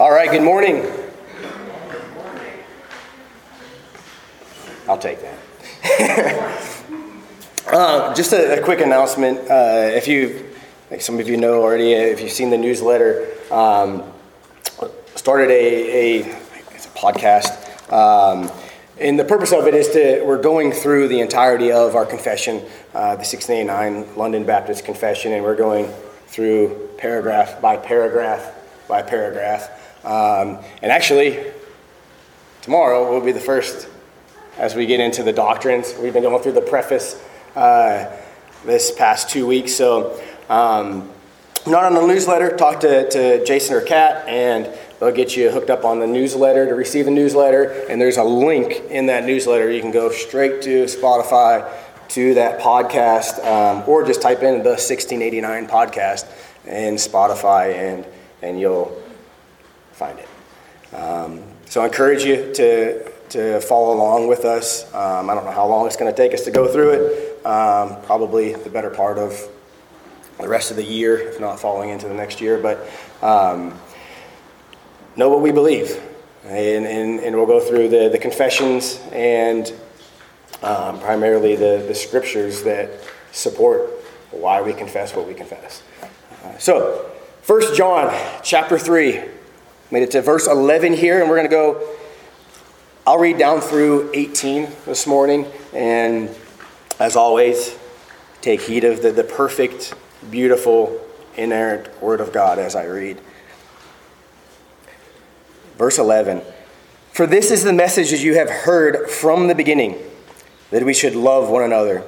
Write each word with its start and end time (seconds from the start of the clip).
All 0.00 0.10
right, 0.10 0.30
good 0.30 0.42
morning. 0.42 0.82
I'll 4.88 4.96
take 4.96 5.18
that. 5.20 5.38
uh, 7.70 8.14
just 8.14 8.32
a, 8.32 8.58
a, 8.58 8.64
quick 8.64 8.80
announcement. 8.80 9.40
Uh, 9.40 9.90
if 9.92 10.08
you, 10.08 10.48
like 10.90 11.02
some 11.02 11.20
of 11.20 11.28
you 11.28 11.36
know 11.36 11.60
already, 11.60 11.92
if 11.92 12.22
you've 12.22 12.30
seen 12.30 12.48
the 12.48 12.56
newsletter, 12.56 13.28
um, 13.50 14.10
started 15.16 15.50
a, 15.50 16.22
a, 16.22 16.30
a 16.30 16.78
podcast. 16.96 17.92
Um, 17.92 18.50
and 18.98 19.20
the 19.20 19.24
purpose 19.26 19.52
of 19.52 19.66
it 19.66 19.74
is 19.74 19.88
to, 19.90 20.22
we're 20.24 20.40
going 20.40 20.72
through 20.72 21.08
the 21.08 21.20
entirety 21.20 21.72
of 21.72 21.94
our 21.94 22.06
confession, 22.06 22.64
uh, 22.94 23.16
the 23.16 23.26
1689 23.28 24.16
London 24.16 24.46
Baptist 24.46 24.86
Confession, 24.86 25.32
and 25.32 25.44
we're 25.44 25.56
going 25.56 25.92
through 26.28 26.88
paragraph 26.96 27.60
by 27.60 27.76
paragraph 27.76 28.54
by 28.90 29.00
paragraph. 29.00 29.79
Um, 30.04 30.58
and 30.82 30.90
actually, 30.90 31.44
tomorrow 32.62 33.12
will 33.12 33.20
be 33.20 33.32
the 33.32 33.40
first 33.40 33.88
as 34.56 34.74
we 34.74 34.86
get 34.86 35.00
into 35.00 35.22
the 35.22 35.32
doctrines. 35.32 35.94
We've 36.00 36.12
been 36.12 36.22
going 36.22 36.42
through 36.42 36.52
the 36.52 36.60
preface 36.60 37.20
uh, 37.56 38.14
this 38.64 38.92
past 38.92 39.30
two 39.30 39.46
weeks. 39.46 39.74
So, 39.74 40.20
um, 40.48 41.10
not 41.66 41.84
on 41.84 41.94
the 41.94 42.06
newsletter, 42.06 42.56
talk 42.56 42.80
to, 42.80 43.08
to 43.10 43.44
Jason 43.44 43.74
or 43.74 43.82
Kat, 43.82 44.26
and 44.26 44.68
they'll 44.98 45.12
get 45.12 45.36
you 45.36 45.50
hooked 45.50 45.68
up 45.68 45.84
on 45.84 45.98
the 45.98 46.06
newsletter 46.06 46.66
to 46.66 46.74
receive 46.74 47.04
the 47.04 47.10
newsletter. 47.10 47.86
And 47.88 48.00
there's 48.00 48.16
a 48.16 48.24
link 48.24 48.82
in 48.88 49.06
that 49.06 49.24
newsletter. 49.24 49.70
You 49.70 49.82
can 49.82 49.90
go 49.90 50.10
straight 50.10 50.62
to 50.62 50.84
Spotify 50.84 51.70
to 52.10 52.34
that 52.34 52.60
podcast, 52.60 53.44
um, 53.46 53.88
or 53.88 54.04
just 54.04 54.20
type 54.20 54.42
in 54.42 54.62
the 54.62 54.70
1689 54.70 55.68
podcast 55.68 56.26
in 56.66 56.94
Spotify, 56.94 57.74
and, 57.74 58.06
and 58.42 58.58
you'll 58.58 59.00
find 60.00 60.18
it. 60.18 60.96
Um, 60.96 61.42
so 61.66 61.82
I 61.82 61.84
encourage 61.84 62.24
you 62.24 62.54
to, 62.54 63.12
to 63.28 63.60
follow 63.60 63.94
along 63.94 64.28
with 64.28 64.46
us. 64.46 64.86
Um, 64.94 65.28
I 65.28 65.34
don't 65.34 65.44
know 65.44 65.50
how 65.50 65.66
long 65.66 65.86
it's 65.86 65.96
going 65.96 66.10
to 66.10 66.16
take 66.16 66.32
us 66.32 66.42
to 66.46 66.50
go 66.50 66.72
through 66.72 66.90
it. 66.92 67.46
Um, 67.46 68.00
probably 68.04 68.54
the 68.54 68.70
better 68.70 68.88
part 68.88 69.18
of 69.18 69.38
the 70.40 70.48
rest 70.48 70.70
of 70.70 70.78
the 70.78 70.82
year, 70.82 71.18
if 71.18 71.38
not 71.38 71.60
falling 71.60 71.90
into 71.90 72.08
the 72.08 72.14
next 72.14 72.40
year. 72.40 72.56
But 72.56 72.88
um, 73.20 73.78
know 75.16 75.28
what 75.28 75.42
we 75.42 75.52
believe. 75.52 76.00
And, 76.46 76.86
and, 76.86 77.20
and 77.20 77.36
we'll 77.36 77.44
go 77.44 77.60
through 77.60 77.90
the, 77.90 78.08
the 78.08 78.18
confessions 78.18 78.98
and 79.12 79.70
um, 80.62 80.98
primarily 80.98 81.56
the, 81.56 81.84
the 81.86 81.94
scriptures 81.94 82.62
that 82.62 82.88
support 83.32 83.90
why 84.30 84.62
we 84.62 84.72
confess 84.72 85.14
what 85.14 85.28
we 85.28 85.34
confess. 85.34 85.82
Uh, 86.42 86.56
so, 86.56 87.10
1 87.46 87.74
John 87.74 88.10
chapter 88.42 88.78
3. 88.78 89.39
Made 89.92 90.04
it 90.04 90.12
to 90.12 90.22
verse 90.22 90.46
11 90.46 90.92
here, 90.92 91.20
and 91.20 91.28
we're 91.28 91.36
going 91.36 91.48
to 91.48 91.54
go. 91.54 91.96
I'll 93.04 93.18
read 93.18 93.38
down 93.38 93.60
through 93.60 94.10
18 94.14 94.68
this 94.86 95.04
morning, 95.04 95.46
and 95.74 96.30
as 97.00 97.16
always, 97.16 97.76
take 98.40 98.60
heed 98.60 98.84
of 98.84 99.02
the, 99.02 99.10
the 99.10 99.24
perfect, 99.24 99.94
beautiful, 100.30 101.00
inerrant 101.36 102.00
Word 102.00 102.20
of 102.20 102.32
God 102.32 102.60
as 102.60 102.76
I 102.76 102.84
read. 102.84 103.20
Verse 105.76 105.98
11 105.98 106.42
For 107.12 107.26
this 107.26 107.50
is 107.50 107.64
the 107.64 107.72
message 107.72 108.10
that 108.10 108.20
you 108.20 108.34
have 108.34 108.48
heard 108.48 109.10
from 109.10 109.48
the 109.48 109.56
beginning, 109.56 109.98
that 110.70 110.84
we 110.84 110.94
should 110.94 111.16
love 111.16 111.50
one 111.50 111.64
another. 111.64 112.04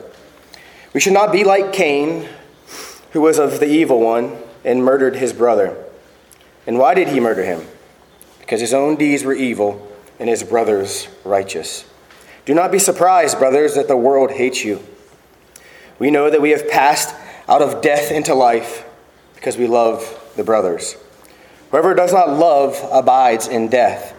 We 0.94 1.00
should 1.00 1.14
not 1.14 1.32
be 1.32 1.42
like 1.42 1.72
Cain, 1.72 2.28
who 3.10 3.22
was 3.22 3.40
of 3.40 3.58
the 3.58 3.66
evil 3.66 3.98
one 3.98 4.38
and 4.64 4.84
murdered 4.84 5.16
his 5.16 5.32
brother. 5.32 5.84
And 6.66 6.78
why 6.78 6.94
did 6.94 7.08
he 7.08 7.20
murder 7.20 7.44
him? 7.44 7.66
Because 8.40 8.60
his 8.60 8.74
own 8.74 8.96
deeds 8.96 9.24
were 9.24 9.32
evil 9.32 9.88
and 10.18 10.28
his 10.28 10.42
brother's 10.42 11.08
righteous. 11.24 11.84
Do 12.44 12.54
not 12.54 12.72
be 12.72 12.78
surprised, 12.78 13.38
brothers, 13.38 13.74
that 13.74 13.88
the 13.88 13.96
world 13.96 14.30
hates 14.32 14.64
you. 14.64 14.82
We 15.98 16.10
know 16.10 16.30
that 16.30 16.40
we 16.40 16.50
have 16.50 16.68
passed 16.68 17.14
out 17.48 17.62
of 17.62 17.82
death 17.82 18.10
into 18.10 18.34
life 18.34 18.84
because 19.34 19.56
we 19.56 19.66
love 19.66 20.18
the 20.36 20.44
brothers. 20.44 20.96
Whoever 21.70 21.94
does 21.94 22.12
not 22.12 22.30
love 22.30 22.78
abides 22.92 23.48
in 23.48 23.68
death. 23.68 24.14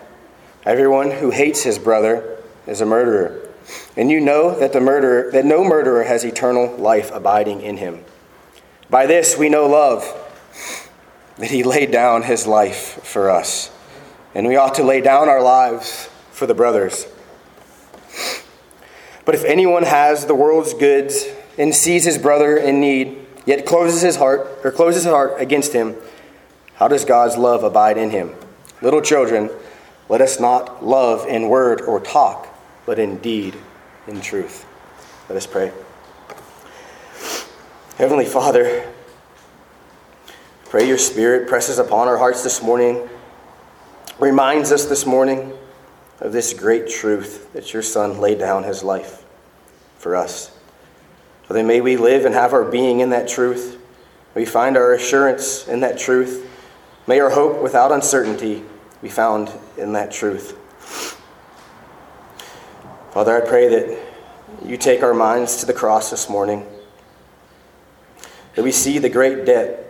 Everyone 0.66 1.12
who 1.12 1.30
hates 1.30 1.64
his 1.64 1.78
brother 1.78 2.38
is 2.68 2.82
a 2.82 2.86
murderer. 2.86 3.50
And 3.96 4.10
you 4.10 4.20
know 4.20 4.58
that 4.58 4.74
the 4.74 4.82
murderer 4.82 5.32
that 5.32 5.46
no 5.46 5.64
murderer 5.64 6.04
has 6.04 6.24
eternal 6.24 6.76
life 6.78 7.12
abiding 7.14 7.62
in 7.62 7.78
him. 7.78 8.04
By 8.90 9.06
this 9.06 9.38
we 9.38 9.50
know 9.50 9.68
love 9.68 10.04
that 11.38 11.50
he 11.50 11.64
laid 11.64 11.92
down 11.92 12.24
his 12.24 12.46
life 12.46 13.00
for 13.04 13.30
us. 13.30 13.72
And 14.36 14.48
we 14.48 14.56
ought 14.56 14.76
to 14.76 14.84
lay 14.84 15.02
down 15.02 15.30
our 15.30 15.42
lives 15.42 16.10
for 16.32 16.48
the 16.48 16.54
brothers. 16.54 17.08
But 19.26 19.36
if 19.36 19.44
anyone 19.44 19.84
has 19.84 20.26
the 20.26 20.36
world's 20.36 20.74
goods 20.74 21.26
and 21.58 21.74
sees 21.74 22.04
his 22.04 22.18
brother 22.18 22.58
in 22.58 22.82
need, 22.82 23.26
yet 23.46 23.66
closes 23.66 24.02
his 24.02 24.16
heart 24.16 24.48
or 24.64 24.72
closes 24.72 25.04
his 25.04 25.14
heart 25.14 25.40
against 25.40 25.74
him, 25.74 25.96
how 26.76 26.88
does 26.88 27.06
God's 27.06 27.38
love 27.38 27.64
abide 27.64 27.98
in 27.98 28.10
him? 28.10 28.34
Little 28.82 29.02
children, 29.02 29.50
let 30.10 30.22
us 30.22 30.40
not 30.40 30.86
love 30.86 31.26
in 31.28 31.48
word 31.48 31.82
or 31.82 32.00
talk, 32.00 32.48
but 32.86 33.00
in 33.00 33.18
deed, 33.18 33.56
in 34.08 34.20
truth. 34.20 34.66
Let 35.30 35.38
us 35.38 35.48
pray. 35.48 35.72
Heavenly 37.98 38.26
Father, 38.26 38.93
pray 40.74 40.88
your 40.88 40.98
Spirit 40.98 41.48
presses 41.48 41.78
upon 41.78 42.08
our 42.08 42.18
hearts 42.18 42.42
this 42.42 42.64
morning, 42.64 43.08
reminds 44.18 44.72
us 44.72 44.86
this 44.86 45.06
morning 45.06 45.54
of 46.20 46.34
this 46.34 46.52
great 46.52 46.90
truth 46.90 47.54
that 47.54 47.72
your 47.72 47.84
Son 47.84 48.20
laid 48.20 48.40
down 48.40 48.64
his 48.64 48.82
life 48.82 49.24
for 50.00 50.16
us. 50.16 50.50
Father, 51.44 51.64
may 51.64 51.80
we 51.80 51.96
live 51.96 52.26
and 52.26 52.34
have 52.34 52.54
our 52.54 52.64
being 52.64 53.02
in 53.02 53.12
that 53.12 53.28
truth. 53.28 53.78
We 54.34 54.46
find 54.46 54.76
our 54.76 54.96
assurance 54.96 55.68
in 55.68 55.82
that 55.82 56.00
truth. 56.00 56.50
May 57.06 57.20
our 57.20 57.30
hope 57.30 57.62
without 57.62 57.92
uncertainty 57.92 58.64
be 59.00 59.10
found 59.10 59.52
in 59.78 59.94
that 59.94 60.12
truth. 60.12 60.58
Father, 63.12 63.40
I 63.40 63.48
pray 63.48 63.68
that 63.68 64.00
you 64.66 64.78
take 64.78 65.04
our 65.04 65.14
minds 65.14 65.58
to 65.58 65.68
the 65.68 65.74
cross 65.74 66.10
this 66.10 66.28
morning 66.32 66.66
that 68.56 68.64
we 68.64 68.72
see 68.72 68.98
the 68.98 69.10
great 69.10 69.46
debt 69.46 69.84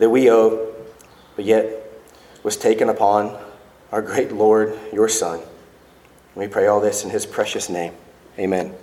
that 0.00 0.08
we 0.08 0.30
owe, 0.30 0.74
but 1.36 1.44
yet 1.44 1.86
was 2.42 2.56
taken 2.56 2.88
upon 2.88 3.38
our 3.92 4.00
great 4.00 4.32
Lord, 4.32 4.76
your 4.92 5.08
Son. 5.08 5.40
We 6.34 6.48
pray 6.48 6.66
all 6.66 6.80
this 6.80 7.04
in 7.04 7.10
his 7.10 7.26
precious 7.26 7.68
name. 7.68 7.92
Amen. 8.38 8.74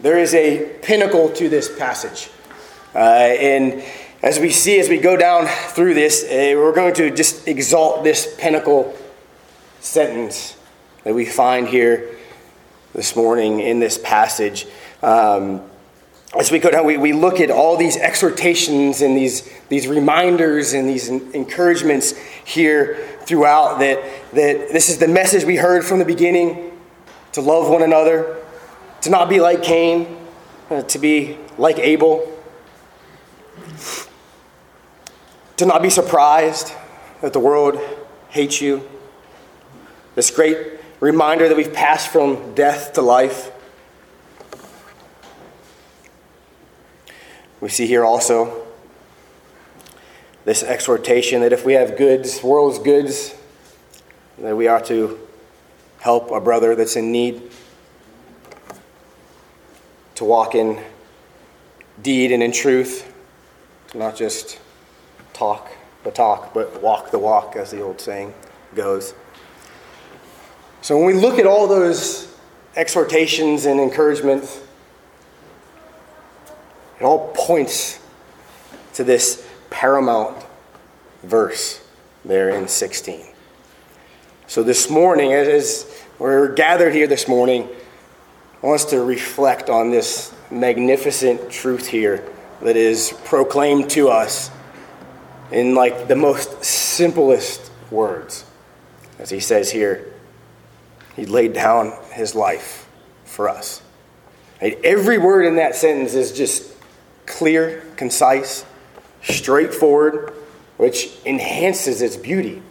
There 0.00 0.16
is 0.18 0.32
a 0.32 0.78
pinnacle 0.80 1.30
to 1.30 1.48
this 1.48 1.76
passage. 1.76 2.30
Uh, 2.94 2.98
and 2.98 3.82
as 4.22 4.38
we 4.38 4.50
see, 4.50 4.78
as 4.78 4.88
we 4.88 4.98
go 4.98 5.16
down 5.16 5.46
through 5.46 5.94
this, 5.94 6.22
uh, 6.22 6.54
we're 6.56 6.74
going 6.74 6.94
to 6.94 7.10
just 7.10 7.48
exalt 7.48 8.04
this 8.04 8.32
pinnacle 8.38 8.96
sentence 9.80 10.56
that 11.02 11.14
we 11.14 11.24
find 11.24 11.66
here 11.66 12.16
this 12.94 13.16
morning 13.16 13.58
in 13.58 13.80
this 13.80 13.98
passage. 13.98 14.66
Um, 15.02 15.62
as 16.34 16.50
we 16.50 16.58
go 16.58 16.70
down, 16.70 16.84
we, 16.84 16.96
we 16.96 17.12
look 17.12 17.40
at 17.40 17.50
all 17.50 17.76
these 17.76 17.96
exhortations 17.96 19.00
and 19.00 19.16
these, 19.16 19.48
these 19.68 19.86
reminders 19.86 20.72
and 20.72 20.88
these 20.88 21.08
encouragements 21.08 22.16
here 22.44 22.96
throughout 23.20 23.78
that, 23.78 24.02
that 24.32 24.72
this 24.72 24.88
is 24.88 24.98
the 24.98 25.08
message 25.08 25.44
we 25.44 25.56
heard 25.56 25.84
from 25.84 25.98
the 25.98 26.04
beginning 26.04 26.72
to 27.32 27.40
love 27.40 27.70
one 27.70 27.82
another, 27.82 28.36
to 29.02 29.10
not 29.10 29.28
be 29.28 29.40
like 29.40 29.62
Cain, 29.62 30.16
uh, 30.70 30.82
to 30.82 30.98
be 30.98 31.38
like 31.58 31.78
Abel, 31.78 32.32
to 35.56 35.66
not 35.66 35.82
be 35.82 35.90
surprised 35.90 36.72
that 37.22 37.32
the 37.32 37.40
world 37.40 37.78
hates 38.28 38.60
you. 38.60 38.86
This 40.14 40.30
great 40.30 40.80
reminder 41.00 41.48
that 41.48 41.56
we've 41.56 41.72
passed 41.72 42.08
from 42.08 42.54
death 42.54 42.92
to 42.94 43.02
life. 43.02 43.50
We 47.60 47.68
see 47.68 47.86
here 47.86 48.04
also 48.04 48.66
this 50.44 50.62
exhortation 50.62 51.40
that 51.40 51.52
if 51.52 51.64
we 51.64 51.72
have 51.72 51.96
goods, 51.96 52.42
world's 52.42 52.78
goods, 52.78 53.34
that 54.38 54.56
we 54.56 54.68
are 54.68 54.80
to 54.82 55.18
help 55.98 56.30
a 56.30 56.40
brother 56.40 56.74
that's 56.74 56.96
in 56.96 57.10
need, 57.10 57.50
to 60.14 60.24
walk 60.24 60.54
in 60.54 60.80
deed 62.02 62.30
and 62.30 62.42
in 62.42 62.52
truth, 62.52 63.12
to 63.88 63.98
not 63.98 64.14
just 64.16 64.60
talk 65.32 65.70
the 66.04 66.10
talk, 66.10 66.54
but 66.54 66.80
walk 66.80 67.10
the 67.10 67.18
walk, 67.18 67.56
as 67.56 67.70
the 67.70 67.80
old 67.80 68.00
saying 68.00 68.32
goes. 68.74 69.14
So 70.82 70.96
when 70.96 71.06
we 71.06 71.14
look 71.14 71.38
at 71.38 71.46
all 71.46 71.66
those 71.66 72.32
exhortations 72.76 73.66
and 73.66 73.80
encouragements, 73.80 74.60
it 76.98 77.04
all 77.04 77.32
points 77.34 78.00
to 78.94 79.04
this 79.04 79.46
paramount 79.70 80.44
verse 81.22 81.86
there 82.24 82.50
in 82.50 82.68
16. 82.68 83.24
So 84.46 84.62
this 84.62 84.88
morning, 84.88 85.32
as 85.32 86.04
we're 86.18 86.54
gathered 86.54 86.94
here 86.94 87.06
this 87.06 87.28
morning, 87.28 87.68
I 88.62 88.66
want 88.66 88.80
us 88.80 88.90
to 88.90 89.02
reflect 89.02 89.68
on 89.68 89.90
this 89.90 90.32
magnificent 90.50 91.50
truth 91.50 91.86
here 91.86 92.24
that 92.62 92.76
is 92.76 93.12
proclaimed 93.24 93.90
to 93.90 94.08
us 94.08 94.50
in 95.50 95.74
like 95.74 96.08
the 96.08 96.16
most 96.16 96.64
simplest 96.64 97.70
words. 97.90 98.44
As 99.18 99.30
he 99.30 99.40
says 99.40 99.70
here, 99.70 100.12
he 101.14 101.26
laid 101.26 101.52
down 101.52 101.92
his 102.12 102.34
life 102.34 102.88
for 103.24 103.48
us. 103.48 103.82
Every 104.60 105.18
word 105.18 105.44
in 105.44 105.56
that 105.56 105.74
sentence 105.74 106.14
is 106.14 106.32
just 106.32 106.75
clear, 107.26 107.82
concise, 107.96 108.64
straightforward, 109.22 110.32
which 110.76 111.16
enhances 111.24 112.02
its 112.02 112.16
beauty. 112.16 112.62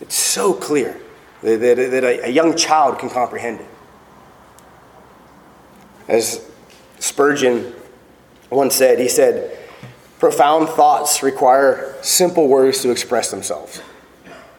It's 0.00 0.14
so 0.14 0.54
clear 0.54 0.96
that, 1.42 1.60
that, 1.60 1.76
that 1.76 2.04
a, 2.04 2.26
a 2.26 2.30
young 2.30 2.56
child 2.56 2.98
can 2.98 3.10
comprehend 3.10 3.60
it. 3.60 3.66
As 6.08 6.44
Spurgeon 6.98 7.72
once 8.50 8.74
said, 8.74 8.98
he 8.98 9.08
said, 9.08 9.56
Profound 10.18 10.68
thoughts 10.68 11.22
require 11.22 11.94
simple 12.02 12.46
words 12.46 12.82
to 12.82 12.90
express 12.90 13.30
themselves, 13.30 13.78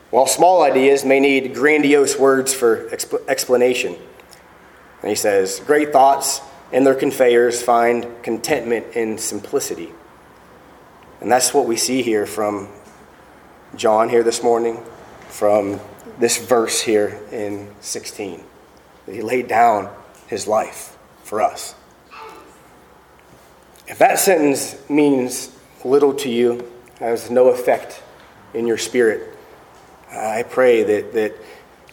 while 0.10 0.26
small 0.26 0.64
ideas 0.64 1.06
may 1.06 1.20
need 1.20 1.54
grandiose 1.54 2.18
words 2.18 2.54
for 2.54 2.90
exp- 2.90 3.28
explanation. 3.28 3.96
And 5.02 5.10
he 5.10 5.16
says, 5.16 5.60
Great 5.60 5.92
thoughts 5.92 6.42
and 6.72 6.86
their 6.86 6.96
conveyors 6.96 7.62
find 7.62 8.08
contentment 8.24 8.96
in 8.96 9.18
simplicity. 9.18 9.92
And 11.20 11.32
that's 11.32 11.54
what 11.54 11.66
we 11.66 11.76
see 11.78 12.02
here 12.02 12.26
from 12.26 12.70
John 13.76 14.10
here 14.10 14.24
this 14.24 14.42
morning, 14.42 14.84
from 15.30 15.80
this 16.20 16.44
verse 16.44 16.82
here 16.82 17.20
in 17.32 17.70
16. 17.82 18.44
That 19.06 19.16
he 19.16 19.22
laid 19.22 19.48
down 19.48 19.94
his 20.28 20.48
life 20.48 20.98
for 21.24 21.42
us. 21.42 21.76
If 23.88 23.98
that 24.00 24.20
sentence 24.20 24.78
means 24.90 25.56
little 25.84 26.14
to 26.16 26.30
you, 26.30 26.72
has 27.00 27.30
no 27.30 27.50
effect 27.50 28.02
in 28.54 28.68
your 28.68 28.78
spirit, 28.78 29.36
I 30.12 30.44
pray 30.44 30.84
that, 30.84 31.14
that 31.14 31.34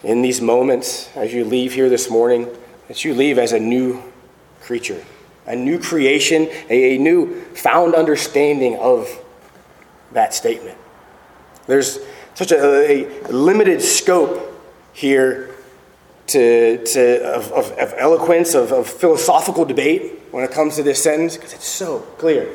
in 0.02 0.22
these 0.22 0.40
moments, 0.40 1.08
as 1.16 1.32
you 1.32 1.44
leave 1.44 1.72
here 1.72 1.88
this 1.88 2.10
morning, 2.10 2.48
that 2.88 3.04
you 3.04 3.14
leave 3.14 3.38
as 3.38 3.52
a 3.52 3.60
new 3.60 4.02
creature, 4.68 5.02
a 5.46 5.56
new 5.56 5.78
creation, 5.78 6.46
a, 6.68 6.96
a 6.96 6.98
new 6.98 7.40
found 7.54 7.94
understanding 7.94 8.76
of 8.76 9.08
that 10.12 10.34
statement. 10.34 10.76
There's 11.66 11.98
such 12.34 12.52
a, 12.52 12.58
a 12.58 13.32
limited 13.32 13.80
scope 13.80 14.62
here 14.92 15.54
to, 16.26 16.84
to, 16.84 17.24
of, 17.34 17.50
of, 17.52 17.70
of 17.78 17.94
eloquence, 17.96 18.54
of, 18.54 18.70
of 18.70 18.86
philosophical 18.86 19.64
debate 19.64 20.20
when 20.32 20.44
it 20.44 20.50
comes 20.50 20.76
to 20.76 20.82
this 20.82 21.02
sentence 21.02 21.36
because 21.36 21.54
it's 21.54 21.66
so 21.66 22.00
clear. 22.18 22.46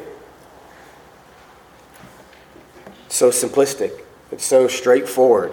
So 3.10 3.31
simplistic. 3.31 3.92
It's 4.31 4.45
so 4.45 4.68
straightforward, 4.68 5.51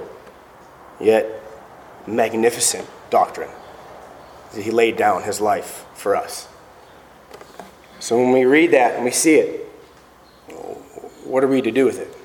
yet 1.00 1.26
magnificent 2.06 2.86
doctrine. 3.08 3.50
He 4.54 4.70
laid 4.70 4.96
down 4.96 5.22
his 5.22 5.40
life 5.40 5.84
for 5.94 6.16
us. 6.16 6.48
So 8.00 8.16
when 8.16 8.32
we 8.32 8.44
read 8.44 8.72
that 8.72 8.96
and 8.96 9.04
we 9.04 9.10
see 9.10 9.34
it, 9.36 9.66
what 11.24 11.44
are 11.44 11.48
we 11.48 11.62
to 11.62 11.70
do 11.70 11.84
with 11.84 11.98
it? 11.98 12.16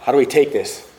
How 0.00 0.12
do 0.12 0.18
we 0.18 0.26
take 0.26 0.52
this? 0.52 0.90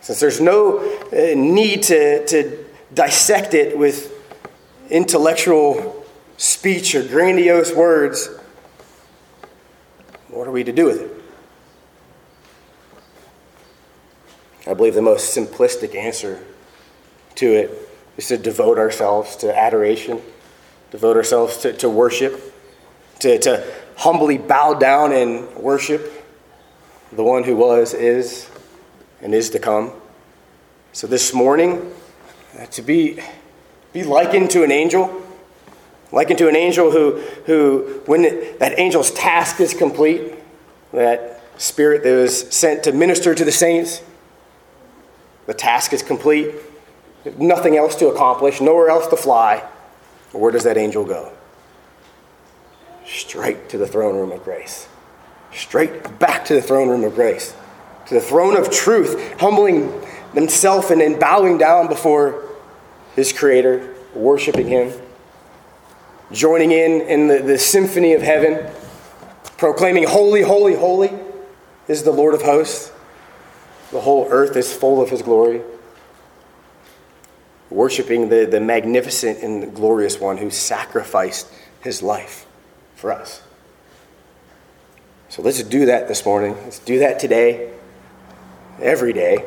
Since 0.00 0.20
there's 0.20 0.40
no 0.40 0.78
uh, 0.78 1.34
need 1.36 1.82
to, 1.84 2.26
to 2.26 2.64
dissect 2.94 3.54
it 3.54 3.76
with 3.76 4.12
intellectual 4.90 6.06
speech 6.36 6.94
or 6.94 7.02
grandiose 7.02 7.74
words, 7.74 8.28
what 10.28 10.46
are 10.46 10.50
we 10.50 10.64
to 10.64 10.72
do 10.72 10.86
with 10.86 11.02
it? 11.02 11.10
I 14.66 14.74
believe 14.74 14.94
the 14.94 15.02
most 15.02 15.36
simplistic 15.36 15.94
answer 15.94 16.42
to 17.42 17.52
it 17.52 17.88
is 18.16 18.28
to 18.28 18.38
devote 18.38 18.78
ourselves 18.78 19.34
to 19.34 19.56
adoration, 19.56 20.22
devote 20.92 21.16
ourselves 21.16 21.56
to, 21.56 21.72
to 21.72 21.90
worship, 21.90 22.40
to, 23.18 23.36
to 23.40 23.66
humbly 23.96 24.38
bow 24.38 24.74
down 24.74 25.12
and 25.12 25.52
worship 25.56 26.24
the 27.10 27.24
one 27.24 27.42
who 27.42 27.56
was, 27.56 27.94
is, 27.94 28.48
and 29.20 29.34
is 29.34 29.50
to 29.50 29.58
come. 29.58 29.92
So 30.92 31.08
this 31.08 31.34
morning, 31.34 31.92
uh, 32.56 32.66
to 32.66 32.82
be, 32.82 33.18
be 33.92 34.04
likened 34.04 34.50
to 34.50 34.62
an 34.62 34.70
angel, 34.70 35.22
likened 36.12 36.38
to 36.38 36.48
an 36.48 36.54
angel 36.54 36.92
who, 36.92 37.18
who 37.46 38.02
when 38.06 38.24
it, 38.24 38.60
that 38.60 38.78
angel's 38.78 39.10
task 39.10 39.60
is 39.60 39.74
complete, 39.74 40.34
that 40.92 41.42
spirit 41.58 42.04
that 42.04 42.14
was 42.14 42.54
sent 42.54 42.84
to 42.84 42.92
minister 42.92 43.34
to 43.34 43.44
the 43.44 43.52
saints, 43.52 44.00
the 45.46 45.54
task 45.54 45.92
is 45.92 46.04
complete, 46.04 46.54
nothing 47.38 47.76
else 47.76 47.96
to 47.96 48.08
accomplish, 48.08 48.60
nowhere 48.60 48.88
else 48.88 49.06
to 49.08 49.16
fly. 49.16 49.64
Where 50.32 50.50
does 50.50 50.64
that 50.64 50.76
angel 50.76 51.04
go? 51.04 51.32
Straight 53.06 53.68
to 53.70 53.78
the 53.78 53.86
throne 53.86 54.16
room 54.16 54.32
of 54.32 54.42
grace 54.44 54.88
straight 55.54 56.18
back 56.18 56.44
to 56.46 56.54
the 56.54 56.62
throne 56.62 56.88
room 56.88 57.04
of 57.04 57.14
grace, 57.14 57.54
to 58.06 58.14
the 58.14 58.20
throne 58.20 58.56
of 58.56 58.70
truth, 58.70 59.38
humbling 59.38 59.92
himself 60.34 60.90
and 60.90 61.00
then 61.00 61.18
bowing 61.18 61.58
down 61.58 61.88
before 61.88 62.48
his 63.14 63.32
Creator, 63.32 63.94
worshiping 64.14 64.68
Him, 64.68 64.92
joining 66.32 66.72
in 66.72 67.02
in 67.02 67.28
the, 67.28 67.40
the 67.40 67.58
symphony 67.58 68.14
of 68.14 68.22
heaven, 68.22 68.70
proclaiming, 69.58 70.04
Holy, 70.04 70.42
holy, 70.42 70.74
holy 70.74 71.10
is 71.88 72.02
the 72.02 72.10
Lord 72.10 72.34
of 72.34 72.42
hosts. 72.42 72.90
The 73.90 74.00
whole 74.00 74.28
earth 74.30 74.56
is 74.56 74.72
full 74.72 75.02
of 75.02 75.10
His 75.10 75.20
glory. 75.20 75.60
Worshiping 77.72 78.28
the, 78.28 78.44
the 78.44 78.60
magnificent 78.60 79.42
and 79.42 79.74
glorious 79.74 80.20
one 80.20 80.36
who 80.36 80.50
sacrificed 80.50 81.48
His 81.80 82.02
life 82.02 82.46
for 82.96 83.10
us. 83.10 83.42
So 85.30 85.40
let's 85.40 85.62
do 85.62 85.86
that 85.86 86.06
this 86.06 86.26
morning. 86.26 86.54
Let's 86.64 86.78
do 86.78 86.98
that 86.98 87.18
today, 87.18 87.72
every 88.78 89.14
day. 89.14 89.46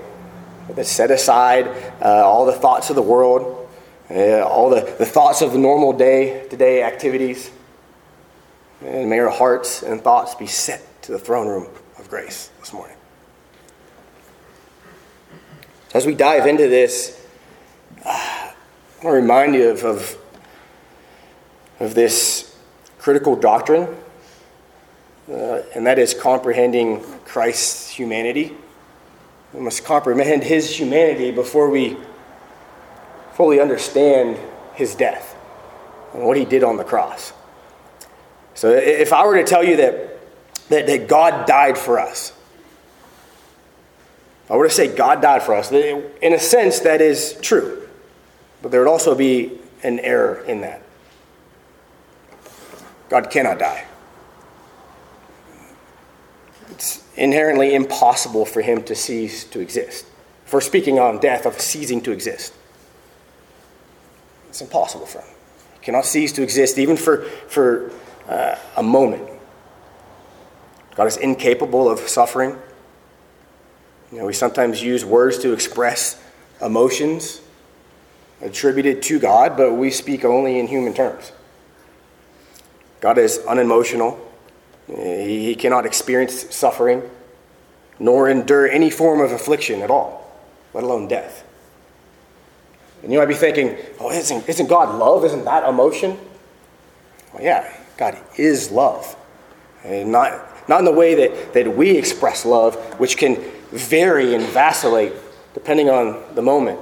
Let's 0.76 0.90
set 0.90 1.12
aside 1.12 1.68
uh, 2.02 2.26
all 2.26 2.48
the 2.48 2.54
thoughts 2.54 2.90
of 2.90 2.96
the 2.96 3.04
world, 3.04 3.70
uh, 4.10 4.42
all 4.42 4.72
the, 4.72 4.82
the 4.98 5.06
thoughts 5.06 5.44
of 5.44 5.52
the 5.52 5.60
normal 5.60 5.94
day 5.94 6.48
to 6.50 6.58
day 6.58 6.82
activities. 6.82 7.52
And 8.84 9.08
may 9.08 9.20
our 9.20 9.30
hearts 9.30 9.84
and 9.84 10.02
thoughts 10.02 10.34
be 10.34 10.48
set 10.48 10.82
to 11.04 11.12
the 11.12 11.20
throne 11.20 11.48
room 11.48 11.68
of 12.00 12.10
grace 12.10 12.50
this 12.60 12.74
morning. 12.74 12.98
As 15.94 16.08
we 16.08 16.16
dive 16.16 16.48
into 16.48 16.68
this, 16.68 17.22
I 18.06 18.54
want 19.04 19.16
to 19.16 19.22
remind 19.22 19.56
you 19.56 19.70
of, 19.70 19.84
of, 19.84 20.18
of 21.80 21.96
this 21.96 22.58
critical 22.98 23.36
doctrine 23.36 23.96
uh, 25.30 25.64
and 25.74 25.88
that 25.88 25.98
is 25.98 26.14
comprehending 26.14 27.02
Christ's 27.26 27.90
humanity. 27.90 28.56
We 29.54 29.62
must 29.62 29.84
comprehend 29.84 30.44
his 30.44 30.80
humanity 30.80 31.32
before 31.32 31.70
we 31.70 31.98
fully 33.34 33.60
understand 33.60 34.38
his 34.76 34.94
death 34.96 35.36
and 36.14 36.24
what 36.24 36.38
he 36.38 36.46
did 36.46 36.64
on 36.64 36.78
the 36.78 36.84
cross. 36.84 37.34
So, 38.54 38.70
if 38.72 39.12
I 39.12 39.26
were 39.26 39.36
to 39.36 39.44
tell 39.44 39.64
you 39.64 39.78
that, 39.78 40.20
that, 40.70 40.88
that 40.88 41.08
God 41.08 41.48
died 41.48 41.78
for 41.78 42.00
us, 42.00 42.32
I 44.50 44.56
were 44.56 44.68
to 44.68 44.74
say 44.74 44.96
God 44.96 45.22
died 45.22 45.42
for 45.42 45.56
us, 45.56 45.72
in 45.72 46.34
a 46.34 46.40
sense, 46.40 46.82
that 46.82 47.02
is 47.02 47.38
true. 47.42 47.85
But 48.66 48.72
there 48.72 48.82
would 48.82 48.90
also 48.90 49.14
be 49.14 49.60
an 49.84 50.00
error 50.00 50.40
in 50.48 50.62
that. 50.62 50.82
God 53.10 53.30
cannot 53.30 53.60
die 53.60 53.86
it's 56.76 57.04
inherently 57.16 57.74
impossible 57.74 58.46
for 58.46 58.62
him 58.62 58.84
to 58.84 58.96
cease 58.96 59.44
to 59.46 59.60
exist. 59.60 60.06
For 60.46 60.62
speaking 60.62 61.00
on 61.00 61.20
death, 61.20 61.46
of 61.46 61.60
ceasing 61.60 62.02
to 62.02 62.12
exist. 62.12 62.54
It's 64.50 64.62
impossible 64.62 65.06
for 65.06 65.20
him. 65.20 65.28
He 65.76 65.86
cannot 65.86 66.06
cease 66.06 66.32
to 66.34 66.44
exist 66.44 66.78
even 66.78 66.98
for, 66.98 67.22
for 67.48 67.92
uh, 68.28 68.58
a 68.76 68.84
moment. 68.84 69.30
God 70.96 71.08
is 71.08 71.18
incapable 71.18 71.90
of 71.90 72.00
suffering. 72.00 72.58
You 74.12 74.20
know, 74.20 74.26
we 74.26 74.34
sometimes 74.34 74.82
use 74.82 75.04
words 75.06 75.40
to 75.40 75.54
express 75.54 76.22
emotions 76.62 77.42
attributed 78.46 79.02
to 79.02 79.20
God, 79.20 79.58
but 79.58 79.74
we 79.74 79.90
speak 79.90 80.24
only 80.24 80.60
in 80.60 80.68
human 80.68 80.94
terms. 80.94 81.32
God 83.02 83.18
is 83.18 83.40
unemotional, 83.48 84.20
He, 84.88 85.56
cannot 85.56 85.86
experience 85.86 86.56
suffering, 86.56 87.02
nor 88.00 88.30
endure 88.30 88.70
any 88.70 88.90
form 88.90 89.20
of 89.20 89.32
affliction 89.32 89.82
at 89.82 89.90
all, 89.90 90.32
let 90.74 90.84
alone 90.84 91.08
death. 91.08 91.44
And 93.04 93.12
you 93.12 93.20
might 93.20 93.26
be 93.26 93.36
thinking, 93.36 93.78
oh, 94.00 94.12
isn't, 94.12 94.48
isn't 94.48 94.68
God 94.68 94.98
love? 94.98 95.26
Isn't 95.26 95.46
that 95.46 95.68
emotion? 95.68 96.18
Well, 97.34 97.44
yeah, 97.44 97.72
God 97.98 98.18
is 98.38 98.72
love. 98.72 99.16
And 99.84 100.12
not, 100.12 100.68
not 100.68 100.80
in 100.80 100.86
the 100.86 100.92
way 100.92 101.14
that, 101.16 101.54
that 101.54 101.76
we 101.76 101.92
express 101.92 102.46
love, 102.46 102.76
which 103.00 103.18
can 103.18 103.36
vary 103.72 104.34
and 104.34 104.44
vacillate 104.46 105.14
depending 105.54 105.90
on 105.90 106.22
the 106.36 106.42
moment. 106.42 106.80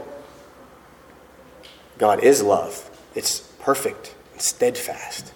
God 2.03 2.21
is 2.21 2.43
love, 2.43 2.89
it's 3.15 3.39
perfect 3.61 4.13
and 4.33 4.41
steadfast. 4.41 5.31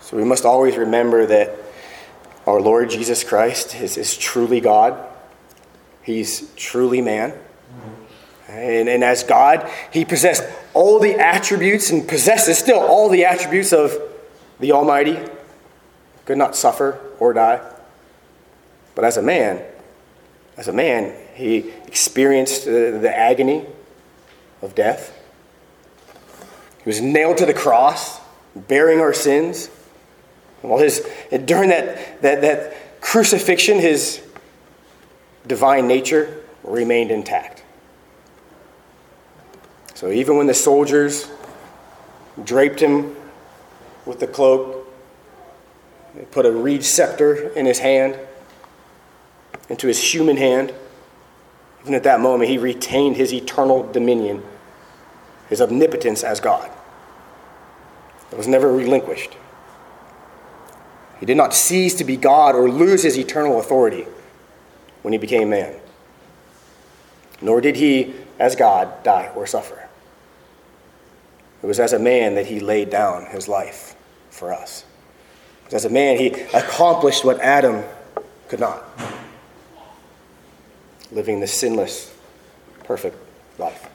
So 0.00 0.16
we 0.16 0.24
must 0.24 0.44
always 0.44 0.76
remember 0.76 1.26
that 1.26 1.54
our 2.44 2.60
Lord 2.60 2.90
Jesus 2.90 3.22
Christ 3.22 3.76
is, 3.76 3.96
is 3.96 4.16
truly 4.18 4.60
God, 4.60 4.98
He's 6.02 6.52
truly 6.56 7.00
man. 7.00 7.34
And, 8.48 8.88
and 8.88 9.04
as 9.04 9.22
God, 9.22 9.70
He 9.92 10.04
possessed 10.04 10.42
all 10.74 10.98
the 10.98 11.20
attributes 11.20 11.90
and 11.90 12.08
possesses 12.08 12.58
still 12.58 12.80
all 12.80 13.08
the 13.08 13.26
attributes 13.26 13.72
of 13.72 13.96
the 14.58 14.72
Almighty, 14.72 15.20
could 16.24 16.36
not 16.36 16.56
suffer 16.56 16.98
or 17.20 17.32
die. 17.32 17.60
But 18.96 19.04
as 19.04 19.18
a 19.18 19.22
man, 19.22 19.64
as 20.56 20.68
a 20.68 20.72
man, 20.72 21.14
he 21.34 21.70
experienced 21.86 22.64
the, 22.64 22.98
the 23.00 23.14
agony 23.14 23.66
of 24.62 24.74
death. 24.74 25.12
He 26.82 26.88
was 26.88 27.00
nailed 27.00 27.38
to 27.38 27.46
the 27.46 27.54
cross, 27.54 28.20
bearing 28.54 29.00
our 29.00 29.12
sins. 29.12 29.68
While 30.62 30.78
his, 30.78 31.06
during 31.44 31.70
that, 31.70 32.22
that, 32.22 32.40
that 32.40 33.00
crucifixion, 33.00 33.78
his 33.78 34.22
divine 35.46 35.86
nature 35.86 36.42
remained 36.64 37.10
intact. 37.10 37.62
So 39.94 40.10
even 40.10 40.36
when 40.36 40.46
the 40.46 40.54
soldiers 40.54 41.30
draped 42.42 42.80
him 42.80 43.16
with 44.04 44.20
the 44.20 44.26
cloak, 44.26 44.86
they 46.14 46.24
put 46.24 46.46
a 46.46 46.52
reed 46.52 46.84
scepter 46.84 47.50
in 47.50 47.66
his 47.66 47.78
hand, 47.78 48.18
into 49.68 49.86
his 49.86 50.02
human 50.02 50.36
hand. 50.36 50.72
Even 51.82 51.94
at 51.94 52.02
that 52.04 52.20
moment, 52.20 52.50
he 52.50 52.58
retained 52.58 53.16
his 53.16 53.32
eternal 53.32 53.90
dominion, 53.92 54.42
his 55.48 55.60
omnipotence 55.60 56.24
as 56.24 56.40
God. 56.40 56.70
It 58.32 58.38
was 58.38 58.48
never 58.48 58.72
relinquished. 58.72 59.36
He 61.20 61.26
did 61.26 61.36
not 61.36 61.54
cease 61.54 61.94
to 61.94 62.04
be 62.04 62.16
God 62.16 62.54
or 62.54 62.68
lose 62.68 63.02
his 63.02 63.16
eternal 63.16 63.58
authority 63.58 64.06
when 65.02 65.12
he 65.12 65.18
became 65.18 65.50
man. 65.50 65.74
Nor 67.40 67.60
did 67.60 67.76
he, 67.76 68.14
as 68.38 68.56
God, 68.56 69.02
die 69.02 69.30
or 69.34 69.46
suffer. 69.46 69.88
It 71.62 71.66
was 71.66 71.80
as 71.80 71.92
a 71.92 71.98
man 71.98 72.34
that 72.34 72.46
he 72.46 72.60
laid 72.60 72.90
down 72.90 73.26
his 73.26 73.48
life 73.48 73.94
for 74.30 74.52
us. 74.52 74.84
As 75.72 75.84
a 75.84 75.90
man, 75.90 76.18
he 76.18 76.28
accomplished 76.54 77.24
what 77.24 77.40
Adam 77.40 77.82
could 78.48 78.60
not 78.60 78.84
living 81.12 81.40
the 81.40 81.46
sinless, 81.46 82.14
perfect 82.84 83.16
life. 83.58 83.88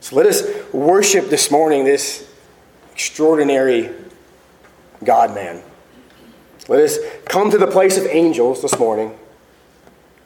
So 0.00 0.16
let 0.16 0.26
us 0.26 0.42
worship 0.72 1.28
this 1.28 1.50
morning 1.50 1.84
this 1.84 2.28
extraordinary 2.92 3.90
God 5.04 5.34
man. 5.34 5.62
Let 6.68 6.80
us 6.80 6.98
come 7.26 7.50
to 7.50 7.58
the 7.58 7.66
place 7.66 7.96
of 7.96 8.06
angels 8.06 8.62
this 8.62 8.78
morning 8.78 9.16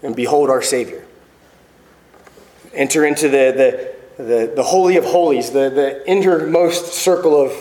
and 0.03 0.15
behold 0.15 0.51
our 0.51 0.63
Savior. 0.63 1.05
Enter 2.75 3.07
into 3.07 3.29
the, 3.29 3.95
the, 4.17 4.23
the, 4.23 4.53
the 4.57 4.63
Holy 4.63 4.97
of 4.97 5.05
Holies, 5.05 5.51
the, 5.51 5.71
the 5.71 6.09
innermost 6.09 6.93
circle 6.93 7.41
of 7.41 7.53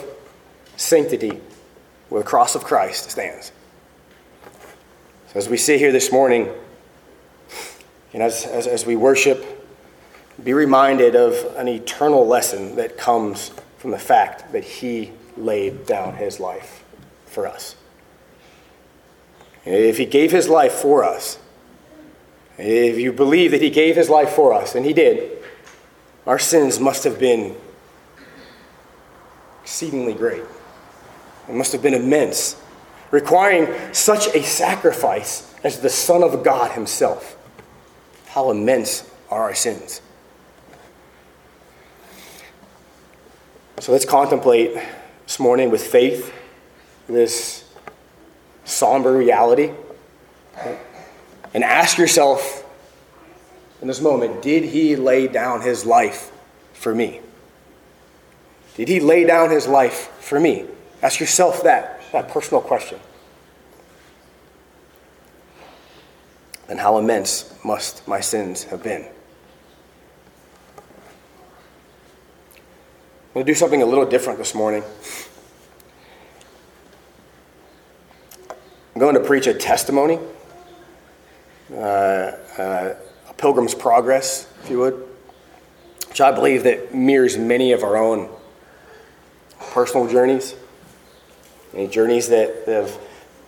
sanctity 0.76 1.40
where 2.10 2.22
the 2.22 2.28
cross 2.28 2.56
of 2.56 2.64
Christ 2.64 3.12
stands. 3.12 3.52
So 5.28 5.40
as 5.40 5.50
we 5.50 5.58
sit 5.58 5.80
here 5.80 5.92
this 5.92 6.12
morning, 6.12 6.50
and 8.16 8.24
as, 8.24 8.46
as, 8.46 8.66
as 8.66 8.86
we 8.86 8.96
worship, 8.96 9.46
be 10.42 10.54
reminded 10.54 11.18
of 11.18 11.34
an 11.58 11.68
eternal 11.68 12.26
lesson 12.26 12.78
that 12.78 12.98
comes 12.98 13.52
from 13.78 13.92
the 13.92 14.00
fact 14.00 14.54
that 14.54 14.64
He 14.64 15.12
laid 15.36 15.86
down 15.86 16.16
His 16.16 16.40
life 16.40 16.86
for 17.26 17.46
us. 17.46 17.76
If 19.66 19.98
He 19.98 20.06
gave 20.06 20.32
His 20.32 20.48
life 20.48 20.72
for 20.72 21.04
us, 21.04 21.38
if 22.58 22.98
you 22.98 23.12
believe 23.12 23.52
that 23.52 23.62
He 23.62 23.70
gave 23.70 23.98
His 23.98 24.10
life 24.10 24.30
for 24.30 24.54
us, 24.54 24.76
and 24.76 24.86
He 24.86 24.94
did, 24.94 25.44
our 26.26 26.40
sins 26.40 26.80
must 26.80 27.04
have 27.04 27.20
been 27.20 27.54
exceedingly 29.62 30.14
great. 30.14 30.44
It 31.50 31.54
must 31.54 31.74
have 31.74 31.82
been 31.82 31.94
immense, 31.94 32.56
requiring 33.12 33.68
such 33.94 34.28
a 34.28 34.42
sacrifice 34.42 35.54
as 35.66 35.82
the 35.82 35.90
Son 35.90 36.24
of 36.24 36.46
God 36.46 36.72
Himself. 36.72 37.36
How 38.36 38.52
immense 38.52 39.10
are 39.32 39.44
our 39.44 39.56
sins? 39.56 40.02
So 43.80 43.94
let's 43.94 44.04
contemplate 44.04 44.74
this 45.24 45.40
morning 45.40 45.72
with 45.72 45.82
faith 45.82 46.34
this 47.08 47.64
somber 48.66 49.16
reality. 49.16 49.72
And 51.54 51.64
ask 51.64 51.98
yourself 51.98 52.66
in 53.82 53.88
this 53.88 54.02
moment 54.02 54.42
did 54.42 54.66
he 54.66 54.98
lay 54.98 55.30
down 55.30 55.62
his 55.62 55.86
life 55.86 56.30
for 56.74 56.94
me? 56.94 57.22
Did 58.76 58.90
he 58.90 59.00
lay 59.00 59.24
down 59.24 59.50
his 59.50 59.66
life 59.66 60.12
for 60.20 60.42
me? 60.42 60.66
Ask 61.02 61.22
yourself 61.22 61.64
that, 61.64 62.02
that 62.12 62.28
personal 62.28 62.60
question. 62.60 63.00
Then 66.68 66.78
how 66.78 66.98
immense 66.98 67.54
must 67.64 68.08
my 68.08 68.20
sins 68.20 68.64
have 68.66 68.84
been? 68.84 69.04
I'm 73.28 73.34
going 73.34 73.46
to 73.46 73.52
do 73.52 73.56
something 73.56 73.82
a 73.82 73.86
little 73.86 74.06
different 74.06 74.40
this 74.40 74.56
morning. 74.56 74.84
I'm 78.96 79.00
going 79.00 79.16
to 79.16 79.20
preach 79.20 79.46
a 79.48 79.54
testimony, 79.54 80.20
uh, 81.74 81.76
uh, 81.76 82.96
a 83.30 83.34
pilgrim's 83.36 83.76
progress, 83.76 84.48
if 84.64 84.70
you 84.70 84.80
would, 84.80 85.06
which 86.08 86.22
I 86.22 86.32
believe 86.32 86.64
that 86.64 86.96
mirrors 86.96 87.38
many 87.38 87.74
of 87.74 87.84
our 87.84 87.98
own 87.98 88.30
personal 89.72 90.08
journeys, 90.08 90.56
any 91.74 91.90
journeys 91.90 92.30
that 92.30 92.64
have 92.68 92.98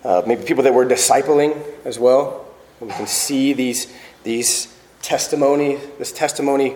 uh, 0.03 0.21
maybe 0.27 0.43
people 0.43 0.63
that 0.63 0.74
we're 0.74 0.86
discipling 0.86 1.57
as 1.86 1.97
well. 1.97 2.47
We 2.79 2.89
can 2.89 3.07
see 3.07 3.53
these, 3.53 3.91
these 4.24 4.74
testimony, 5.01 5.77
this 5.98 6.12
testimony 6.12 6.75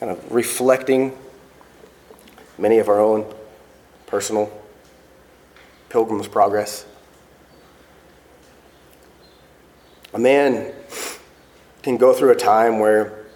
kind 0.00 0.10
of 0.10 0.32
reflecting 0.32 1.16
many 2.58 2.78
of 2.78 2.88
our 2.88 3.00
own 3.00 3.26
personal 4.06 4.50
pilgrim's 5.88 6.28
progress. 6.28 6.86
A 10.14 10.18
man 10.18 10.72
can 11.82 11.96
go 11.96 12.12
through 12.12 12.30
a 12.30 12.36
time 12.36 12.78
where 12.78 13.26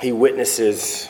he 0.00 0.12
witnesses 0.12 1.08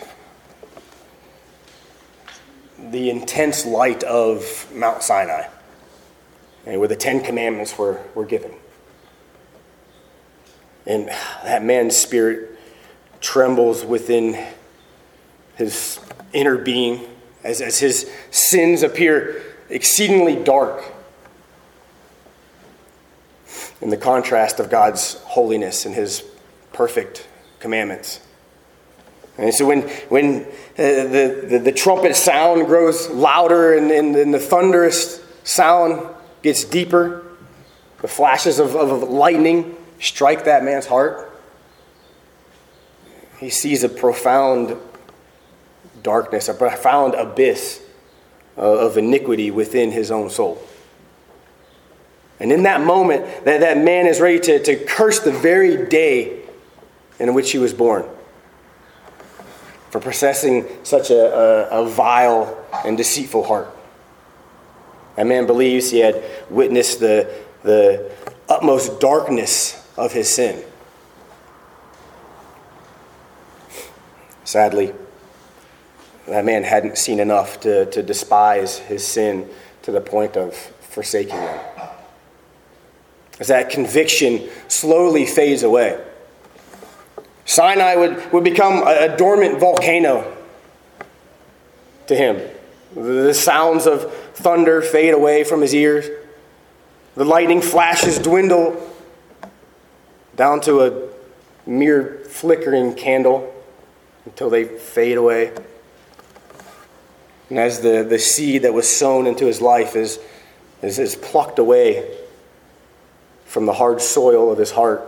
the 2.79 3.11
intense 3.11 3.67
light 3.67 4.05
of 4.05 4.71
Mount 4.73 5.03
Sinai, 5.03 5.49
and 6.67 6.79
where 6.79 6.89
the 6.89 6.97
Ten 6.97 7.23
Commandments 7.23 7.77
were, 7.77 8.01
were 8.15 8.25
given. 8.25 8.53
And 10.87 11.09
that 11.45 11.65
man's 11.65 11.97
spirit 11.97 12.59
trembles 13.21 13.85
within 13.85 14.47
his 15.57 15.99
inner 16.33 16.59
being 16.59 17.05
as, 17.43 17.61
as 17.61 17.79
his 17.79 18.11
sins 18.31 18.83
appear 18.83 19.43
exceedingly 19.69 20.43
dark 20.43 20.85
in 23.81 23.91
the 23.91 23.97
contrast 23.97 24.61
of 24.61 24.71
God's 24.71 25.15
holiness 25.23 25.87
and 25.87 25.95
his 25.95 26.25
perfect 26.73 27.27
commandments. 27.61 28.21
And 29.39 29.53
so 29.53 29.67
when, 29.67 29.83
when 30.09 30.45
uh, 30.45 30.47
the, 30.77 31.47
the, 31.49 31.59
the, 31.59 31.73
trumpet 31.73 32.17
sound 32.17 32.67
grows 32.67 33.11
louder 33.11 33.77
and, 33.77 33.91
and, 33.91 34.17
and, 34.17 34.33
the 34.33 34.39
thunderous 34.39 35.23
sound 35.45 36.09
gets 36.43 36.65
deeper, 36.65 37.23
the 38.01 38.09
flashes 38.09 38.59
of, 38.59 38.75
of 38.75 39.03
lightning 39.03 39.76
strike 39.99 40.45
that 40.45 40.65
man's 40.65 40.87
heart, 40.87 41.33
he 43.39 43.51
sees 43.51 43.85
a 43.85 43.89
profound 43.89 44.77
darkness, 46.03 46.49
a 46.49 46.55
profound 46.55 47.15
abyss 47.15 47.83
uh, 48.57 48.61
of 48.61 48.97
iniquity 48.97 49.51
within 49.51 49.91
his 49.91 50.11
own 50.11 50.31
soul. 50.31 50.63
And 52.39 52.53
in 52.53 52.65
that 52.65 52.83
moment, 52.83 53.45
that, 53.45 53.61
that 53.61 53.79
man 53.79 54.07
is 54.07 54.21
ready 54.21 54.41
to, 54.41 54.63
to 54.63 54.77
curse 54.85 55.21
the 55.21 55.33
very 55.33 55.87
day 55.89 56.43
in 57.19 57.33
which 57.35 57.53
he 57.53 57.59
was 57.59 57.73
born 57.73 58.05
for 59.91 60.01
possessing 60.01 60.67
such 60.83 61.11
a, 61.11 61.73
a, 61.73 61.83
a 61.83 61.89
vile 61.89 62.63
and 62.85 62.97
deceitful 62.97 63.45
heart. 63.45 63.75
That 65.17 65.27
man 65.27 65.47
believes 65.47 65.91
he 65.91 66.01
had 66.01 66.23
witnessed 66.51 67.01
the, 67.01 67.33
the 67.63 68.13
utmost 68.49 69.01
darkness 69.01 69.83
of 69.97 70.13
his 70.13 70.29
sin. 70.29 70.63
Sadly, 74.45 74.93
that 76.29 76.45
man 76.45 76.63
hadn't 76.63 76.99
seen 76.99 77.21
enough 77.21 77.61
to, 77.61 77.87
to 77.87 78.03
despise 78.03 78.79
his 78.79 79.07
sin 79.07 79.49
to 79.83 79.91
the 79.91 80.01
point 80.01 80.37
of 80.37 80.55
forsaking 80.55 81.37
him. 81.37 81.61
As 83.39 83.49
that 83.49 83.71
conviction 83.71 84.49
slowly 84.69 85.27
fades 85.27 85.63
away, 85.63 86.03
Sinai 87.45 87.95
would, 87.97 88.33
would 88.33 88.45
become 88.45 88.83
a, 88.87 89.13
a 89.13 89.17
dormant 89.17 89.61
volcano 89.61 90.37
to 92.07 92.17
him. 92.17 92.41
The 92.95 93.35
sounds 93.35 93.87
of 93.87 94.13
thunder 94.35 94.81
fade 94.81 95.13
away 95.13 95.45
from 95.45 95.61
his 95.61 95.75
ears. 95.75 96.07
The 97.15 97.25
lightning 97.25 97.63
flashes 97.63 98.19
dwindle 98.19 98.73
down 100.37 100.61
to 100.61 100.83
a 100.83 101.09
mere 101.69 102.21
flickering 102.29 102.95
candle 102.95 103.53
until 104.27 104.51
they 104.51 104.65
fade 104.65 105.17
away. 105.17 105.53
And 107.49 107.59
as 107.59 107.81
the, 107.81 108.05
the 108.09 108.19
seed 108.19 108.63
that 108.63 108.75
was 108.75 108.89
sown 108.89 109.27
into 109.27 109.47
his 109.47 109.61
life 109.61 109.97
is, 109.97 110.19
is, 110.83 110.99
is 110.99 111.17
plucked 111.17 111.59
away 111.59 112.17
from 113.47 113.67
the 113.67 113.73
hard 113.73 114.03
soil 114.03 114.53
of 114.53 114.59
his 114.59 114.73
heart, 114.73 115.03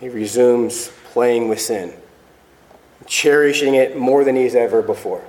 he 0.00 0.08
resumes 0.08 0.90
playing 1.12 1.48
with 1.48 1.60
sin, 1.60 1.92
cherishing 3.06 3.74
it 3.74 3.96
more 3.96 4.22
than 4.22 4.36
he's 4.36 4.54
ever 4.54 4.82
before. 4.82 5.24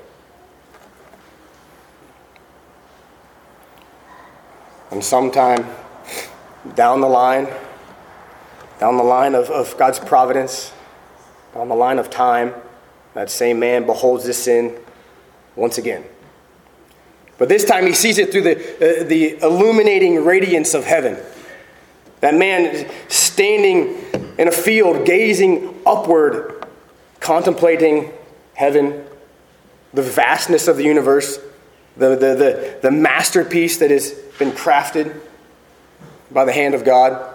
And 4.92 5.04
sometime 5.04 5.66
down 6.76 7.02
the 7.02 7.08
line, 7.08 7.48
down 8.80 8.98
the 8.98 9.04
line 9.04 9.36
of, 9.36 9.50
of 9.50 9.78
God's 9.78 10.00
providence, 10.00 10.74
down 11.54 11.70
the 11.70 11.76
line 11.76 12.00
of 12.00 12.10
time, 12.10 12.54
that 13.14 13.30
same 13.30 13.60
man 13.60 13.86
beholds 13.86 14.26
this 14.26 14.44
sin 14.44 14.78
once 15.56 15.78
again. 15.78 16.04
But 17.38 17.50
this 17.50 17.66
time 17.66 17.86
he 17.86 17.94
sees 17.94 18.18
it 18.18 18.32
through 18.32 18.42
the, 18.42 18.56
uh, 18.56 19.04
the 19.04 19.38
illuminating 19.42 20.24
radiance 20.24 20.74
of 20.74 20.86
heaven. 20.86 21.18
That 22.22 22.34
man 22.34 22.90
standing 23.10 23.98
in 24.38 24.48
a 24.48 24.52
field, 24.52 25.06
gazing 25.06 25.82
upward, 25.86 26.66
contemplating 27.20 28.12
heaven, 28.54 29.06
the 29.94 30.02
vastness 30.02 30.68
of 30.68 30.78
the 30.78 30.84
universe, 30.84 31.40
the, 31.98 32.10
the, 32.10 32.16
the, 32.16 32.80
the 32.84 32.92
masterpiece 32.92 33.78
that 33.78 33.92
has 33.92 34.12
been 34.40 34.52
crafted 34.52 35.20
by 36.32 36.46
the 36.46 36.54
hand 36.54 36.74
of 36.74 36.84
God. 36.84 37.35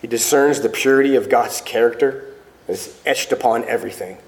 He 0.00 0.06
discerns 0.06 0.60
the 0.60 0.68
purity 0.68 1.16
of 1.16 1.28
God's 1.28 1.60
character 1.60 2.34
that's 2.66 3.00
etched 3.04 3.32
upon 3.32 3.64
everything 3.64 4.18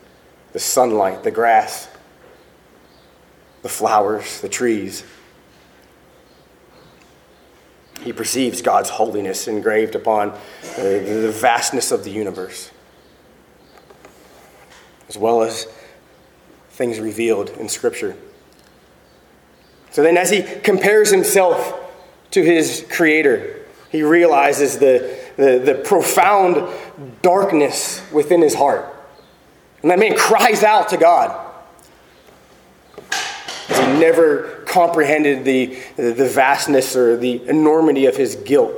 the 0.53 0.59
sunlight, 0.59 1.23
the 1.23 1.31
grass, 1.31 1.89
the 3.63 3.69
flowers, 3.69 4.41
the 4.41 4.49
trees. 4.49 5.05
He 8.03 8.13
perceives 8.13 8.63
God's 8.63 8.91
holiness 8.91 9.47
engraved 9.47 9.95
upon 9.95 10.31
uh, 10.31 10.39
the 10.77 11.33
vastness 11.33 11.93
of 11.93 12.03
the 12.03 12.11
universe, 12.11 12.71
as 15.09 15.19
well 15.19 15.43
as 15.43 15.67
things 16.71 16.99
revealed 16.99 17.51
in 17.51 17.69
Scripture. 17.69 18.17
So 19.91 20.03
then, 20.03 20.17
as 20.17 20.31
he 20.31 20.43
compares 20.43 21.11
himself 21.11 21.79
to 22.31 22.43
his 22.43 22.87
Creator, 22.91 23.67
he 23.91 24.03
realizes 24.03 24.79
the, 24.79 25.20
the, 25.41 25.59
the 25.59 25.75
profound 25.75 26.69
darkness 27.23 28.03
within 28.13 28.43
his 28.43 28.55
heart. 28.55 28.85
And 29.81 29.91
that 29.91 29.99
man 29.99 30.15
cries 30.15 30.63
out 30.63 30.91
to 30.91 30.99
God. 30.99 31.47
He 33.69 33.99
never 33.99 34.63
comprehended 34.67 35.47
the, 35.47 35.79
the 35.97 36.29
vastness 36.29 36.95
or 36.95 37.17
the 37.17 37.49
enormity 37.49 38.05
of 38.05 38.19
his 38.19 38.37
guilt 38.37 38.75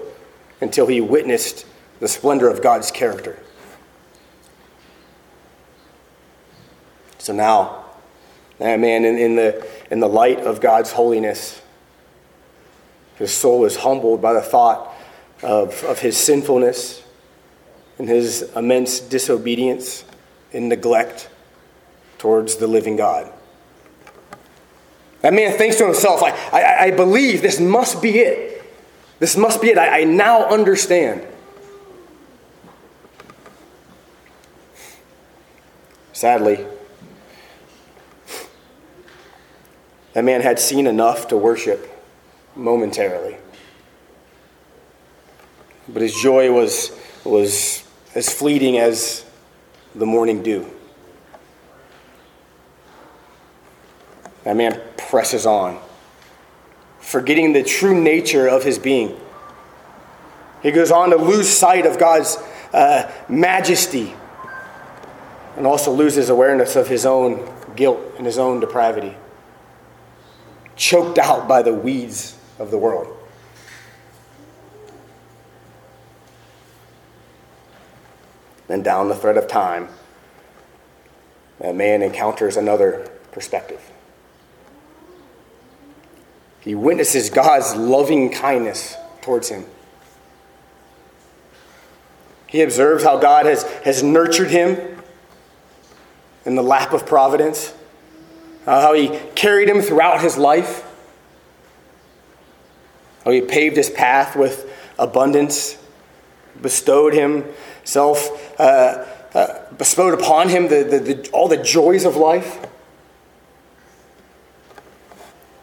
until 0.61 0.87
he 0.87 1.01
witnessed 1.01 1.67
the 1.99 2.07
splendor 2.07 2.49
of 2.49 2.63
God's 2.63 2.93
character. 2.93 3.41
So 7.19 7.33
now, 7.33 7.87
that 8.59 8.79
man, 8.79 9.05
in, 9.05 9.19
in, 9.19 9.35
the, 9.35 9.67
in 9.91 9.99
the 9.99 10.09
light 10.09 10.39
of 10.39 10.61
God's 10.61 10.93
holiness, 10.93 11.61
his 13.17 13.33
soul 13.33 13.65
is 13.65 13.77
humbled 13.79 14.23
by 14.23 14.33
the 14.33 14.41
thought 14.41 14.92
of, 15.43 15.83
of 15.85 15.99
his 15.99 16.17
sinfulness 16.17 17.03
and 17.99 18.09
his 18.09 18.51
immense 18.55 19.01
disobedience 19.01 20.05
and 20.53 20.69
neglect 20.69 21.29
towards 22.19 22.57
the 22.57 22.67
living 22.67 22.97
God. 22.97 23.33
That 25.23 25.35
man 25.35 25.57
thinks 25.57 25.77
to 25.77 25.85
himself, 25.85 26.23
I, 26.23 26.31
I, 26.53 26.85
I 26.85 26.91
believe 26.91 27.43
this 27.43 27.61
must 27.61 28.03
be 28.03 28.19
it. 28.19 28.65
This 29.19 29.37
must 29.37 29.63
be 29.63 29.69
it. 29.69 29.79
I, 29.79 30.01
I 30.01 30.05
now 30.05 30.47
understand. 30.47 31.27
Sadly, 36.13 36.65
that 40.13 40.25
man 40.25 40.41
had 40.41 40.59
seen 40.59 40.87
enough 40.87 41.29
to 41.29 41.37
worship 41.37 41.89
momentarily. 42.55 43.37
But 45.89 46.03
his 46.03 46.15
joy 46.15 46.53
was, 46.53 46.93
was 47.25 47.85
as 48.15 48.33
fleeting 48.33 48.79
as 48.79 49.25
the 49.95 50.07
morning 50.07 50.43
dew. 50.43 50.71
That 54.45 54.57
man 54.57 54.81
presses 54.97 55.47
on, 55.47 55.79
forgetting 57.01 57.53
the 57.53 57.63
true 57.63 58.01
nature 58.01 58.49
of 58.49 58.65
his 58.65 58.79
being. 58.79 59.17
He 60.63 60.71
goes 60.71 60.91
on 60.91 61.11
to 61.11 61.17
lose 61.17 61.49
sight 61.49 61.87
of 61.87 61.99
God's 61.99 62.37
uh, 62.73 63.11
majesty 63.29 64.15
and 65.57 65.67
also 65.67 65.93
loses 65.93 66.31
awareness 66.31 66.77
of 66.77 66.89
his 66.89 67.05
own 67.05 67.49
guilt 67.77 68.01
and 68.17 68.27
his 68.27 68.39
own 68.39 68.61
depravity, 68.61 69.17
choked 70.77 71.19
out 71.19 71.47
by 71.47 71.63
the 71.63 71.75
weeds 71.75 72.37
of 72.59 72.71
the 72.71 72.79
world. 72.79 73.17
Then 78.69 78.83
down 78.83 79.09
the 79.09 79.15
thread 79.15 79.37
of 79.37 79.49
time, 79.49 79.89
that 81.61 81.75
man 81.75 82.03
encounters 82.03 82.57
another 82.57 83.09
perspective. 83.33 83.81
He 86.61 86.75
witnesses 86.75 87.29
God's 87.29 87.75
loving 87.75 88.31
kindness 88.31 88.97
towards 89.21 89.49
him. 89.49 89.65
He 92.47 92.63
observes 92.63 93.03
how 93.03 93.19
God 93.19 93.47
has, 93.47 93.65
has 93.85 94.03
nurtured 94.03 94.51
him 94.51 95.03
in 96.45 96.55
the 96.55 96.63
lap 96.63 96.93
of 96.93 97.07
providence, 97.07 97.73
how 98.67 98.93
he 98.93 99.19
carried 99.35 99.69
him 99.69 99.81
throughout 99.81 100.21
his 100.21 100.37
life, 100.37 100.87
how 103.25 103.31
he 103.31 103.41
paved 103.41 103.77
his 103.77 103.91
path 103.91 104.37
with 104.37 104.71
abundance, 104.99 105.79
bestowed 106.61 107.15
himself, 107.83 108.61
uh, 108.61 109.05
uh, 109.35 109.61
bestowed 109.77 110.15
upon 110.15 110.49
him 110.49 110.69
the, 110.69 110.85
the, 110.85 110.99
the, 110.99 111.31
all 111.31 111.49
the 111.49 111.57
joys 111.57 112.05
of 112.05 112.17
life. 112.17 112.65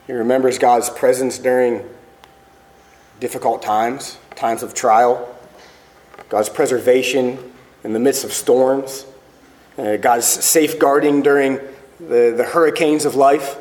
He 0.06 0.14
remembers 0.14 0.58
God's 0.58 0.90
presence 0.90 1.38
during 1.38 1.88
difficult 3.20 3.62
times, 3.62 4.18
times 4.36 4.64
of 4.64 4.74
trial, 4.74 5.34
God's 6.28 6.50
preservation 6.50 7.54
in 7.84 7.94
the 7.94 8.00
midst 8.00 8.26
of 8.26 8.34
storms, 8.34 9.06
uh, 9.78 9.98
God's 9.98 10.26
safeguarding 10.26 11.22
during 11.22 11.60
the, 12.00 12.34
the 12.36 12.44
hurricanes 12.44 13.06
of 13.06 13.16
life. 13.16 13.58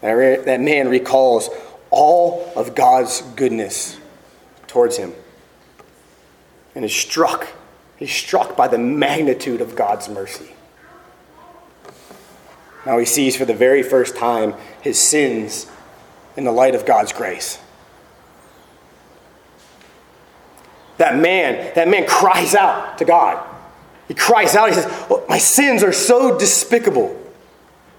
That 0.00 0.60
man 0.60 0.88
recalls 0.88 1.50
all 1.90 2.52
of 2.56 2.74
God's 2.74 3.22
goodness 3.36 3.98
towards 4.66 4.96
him 4.96 5.12
and 6.78 6.84
is 6.84 6.94
struck. 6.94 7.48
He's 7.96 8.12
struck 8.12 8.56
by 8.56 8.68
the 8.68 8.78
magnitude 8.78 9.60
of 9.60 9.74
God's 9.74 10.08
mercy. 10.08 10.52
Now 12.86 12.98
he 12.98 13.04
sees 13.04 13.36
for 13.36 13.44
the 13.44 13.52
very 13.52 13.82
first 13.82 14.16
time 14.16 14.54
his 14.80 14.96
sins 14.96 15.66
in 16.36 16.44
the 16.44 16.52
light 16.52 16.76
of 16.76 16.86
God's 16.86 17.12
grace. 17.12 17.58
That 20.98 21.16
man, 21.16 21.72
that 21.74 21.88
man 21.88 22.06
cries 22.06 22.54
out 22.54 22.98
to 22.98 23.04
God. 23.04 23.44
He 24.06 24.14
cries 24.14 24.54
out, 24.54 24.68
he 24.68 24.76
says, 24.76 24.86
well, 25.10 25.24
My 25.28 25.38
sins 25.38 25.82
are 25.82 25.92
so 25.92 26.38
despicable. 26.38 27.20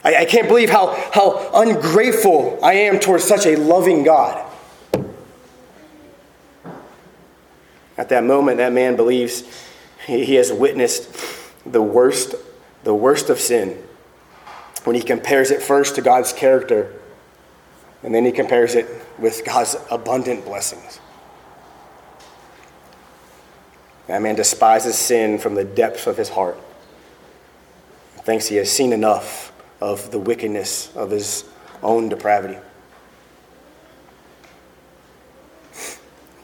I, 0.06 0.20
I 0.20 0.26
can't 0.26 0.48
believe 0.48 0.70
how, 0.70 0.96
how 1.12 1.52
ungrateful 1.54 2.58
I 2.64 2.76
am 2.76 3.02
towards 3.02 3.26
such 3.26 3.46
a 3.46 3.58
loving 3.58 4.06
God. 4.06 4.49
At 8.00 8.08
that 8.10 8.24
moment, 8.24 8.58
that 8.58 8.72
man 8.72 8.96
believes 8.96 9.44
he, 10.08 10.36
has 10.36 10.54
witnessed 10.54 11.14
the 11.66 11.82
worst, 11.82 12.34
the 12.86 12.96
worst 12.96 13.30
of 13.30 13.42
sin 13.42 13.78
when 14.86 14.96
he 14.96 15.02
compares 15.02 15.52
it 15.52 15.62
first 15.62 15.96
to 15.96 16.02
God's 16.02 16.32
character 16.32 16.94
and 18.02 18.16
then 18.16 18.24
he 18.24 18.32
compares 18.32 18.74
it 18.76 18.88
with 19.18 19.44
God's 19.44 19.76
abundant 19.92 20.46
blessings. 20.46 21.02
That 24.08 24.22
man 24.22 24.36
despises 24.36 24.98
sin 24.98 25.38
from 25.38 25.56
the 25.56 25.66
depths 25.66 26.08
of 26.08 26.16
his 26.16 26.30
heart. 26.30 26.58
Thinks 28.20 28.48
he 28.48 28.56
has 28.56 28.72
seen 28.72 28.94
enough 28.94 29.52
of 29.82 30.10
the 30.12 30.20
wickedness 30.20 30.96
of 30.96 31.12
his 31.12 31.44
own 31.84 32.08
depravity. 32.08 32.60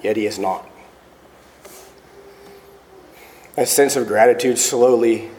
Yet 0.03 0.17
he 0.17 0.25
is 0.25 0.37
not. 0.37 0.69
A 3.57 3.65
sense 3.65 3.95
of 3.95 4.07
gratitude 4.07 4.57
slowly 4.57 5.29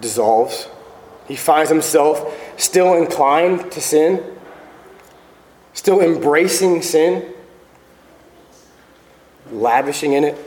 dissolves. 0.00 0.68
He 1.28 1.36
finds 1.36 1.70
himself 1.70 2.34
still 2.56 2.94
inclined 2.94 3.70
to 3.72 3.80
sin, 3.80 4.22
still 5.72 6.00
embracing 6.00 6.82
sin, 6.82 7.32
lavishing 9.50 10.14
in 10.14 10.24
it 10.24 10.46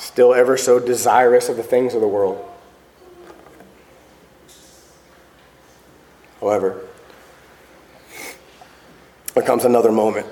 still 0.00 0.34
ever 0.34 0.56
so 0.56 0.78
desirous 0.78 1.48
of 1.48 1.56
the 1.56 1.62
things 1.62 1.94
of 1.94 2.00
the 2.00 2.08
world. 2.08 2.44
However, 6.40 6.80
there 9.34 9.42
comes 9.42 9.64
another 9.64 9.92
moment. 9.92 10.26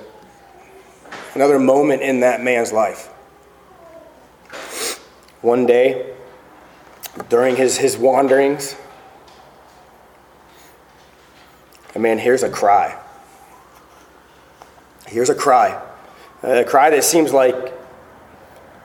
Another 1.35 1.59
moment 1.59 2.03
in 2.03 2.21
that 2.21 2.43
man's 2.43 2.73
life. 2.73 3.09
One 5.41 5.67
day, 5.67 6.15
during 7.29 7.57
his, 7.57 7.79
his 7.79 7.97
wanderings, 7.97 8.77
a 11.95 11.99
man 11.99 12.19
hears 12.19 12.43
a 12.43 12.51
cry. 12.51 12.99
He 15.07 15.15
hears 15.15 15.31
a 15.31 15.35
cry. 15.35 15.81
A 16.43 16.65
cry 16.65 16.91
that 16.91 17.05
seems 17.05 17.33
like 17.33 17.75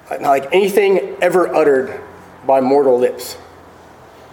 not 0.09 0.21
like 0.21 0.53
anything 0.53 1.17
ever 1.21 1.47
uttered 1.47 1.99
by 2.45 2.61
mortal 2.61 2.99
lips. 2.99 3.37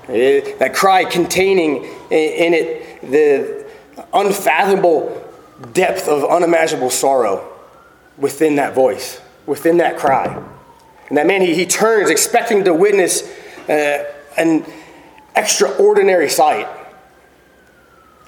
It, 0.09 0.59
that 0.59 0.75
cry 0.75 1.05
containing 1.05 1.85
in 2.11 2.55
it 2.55 3.01
the 3.03 3.67
unfathomable 4.13 5.33
depth 5.73 6.09
of 6.09 6.25
unimaginable 6.25 6.91
sorrow 6.91 7.47
within 8.19 8.57
that 8.57 8.75
voice, 8.75 9.21
within 9.47 9.79
that 9.79 9.97
cry. 9.99 10.43
And 11.11 11.19
that 11.19 11.27
man, 11.27 11.43
he, 11.43 11.55
he 11.55 11.67
turns 11.67 12.09
expecting 12.09 12.65
to 12.65 12.73
witness 12.73 13.23
uh, 13.69 14.05
an 14.39 14.65
extraordinary 15.37 16.31
sight. 16.31 16.67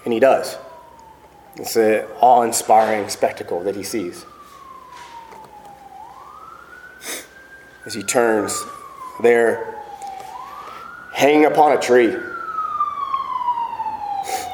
And 0.05 0.13
he 0.13 0.21
does. 0.21 0.59
It's 1.57 1.77
an 1.77 2.05
awe 2.21 2.43
inspiring 2.43 3.09
spectacle 3.09 3.63
that 3.63 3.77
he 3.77 3.83
sees. 3.83 4.27
as 7.85 7.95
he 7.95 8.03
turns 8.03 8.65
there, 9.23 9.75
hanging 11.13 11.45
upon 11.47 11.77
a 11.77 11.81
tree, 11.81 12.15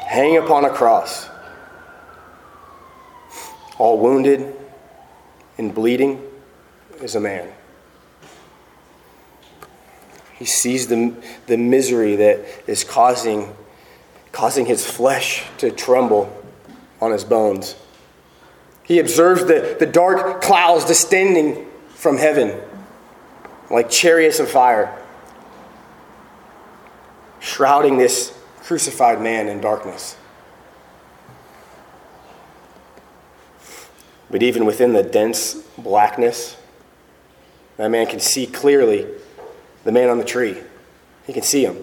hanging 0.07 0.37
upon 0.37 0.65
a 0.65 0.69
cross, 0.69 1.29
all 3.77 3.99
wounded 3.99 4.55
and 5.57 5.73
bleeding, 5.73 6.21
is 7.01 7.15
a 7.15 7.19
man. 7.19 7.47
He 10.39 10.45
sees 10.45 10.87
the, 10.87 11.13
the 11.47 11.57
misery 11.57 12.15
that 12.15 12.39
is 12.65 12.85
causing, 12.85 13.53
causing 14.31 14.65
his 14.65 14.89
flesh 14.89 15.43
to 15.57 15.69
tremble 15.69 16.33
on 17.01 17.11
his 17.11 17.25
bones. 17.25 17.75
He 18.83 18.99
observes 18.99 19.45
the, 19.45 19.75
the 19.77 19.85
dark 19.85 20.41
clouds 20.41 20.85
descending 20.85 21.67
from 21.89 22.17
heaven 22.17 22.57
like 23.69 23.89
chariots 23.89 24.39
of 24.39 24.49
fire, 24.49 24.97
shrouding 27.39 27.97
this 27.97 28.35
crucified 28.61 29.21
man 29.21 29.47
in 29.47 29.59
darkness. 29.59 30.15
But 34.31 34.41
even 34.41 34.65
within 34.65 34.93
the 34.93 35.03
dense 35.03 35.55
blackness, 35.77 36.55
that 37.77 37.89
man 37.89 38.07
can 38.07 38.19
see 38.19 38.45
clearly 38.45 39.05
the 39.83 39.91
man 39.91 40.09
on 40.09 40.17
the 40.17 40.25
tree. 40.25 40.57
He 41.25 41.33
can 41.33 41.43
see 41.43 41.63
him. 41.63 41.77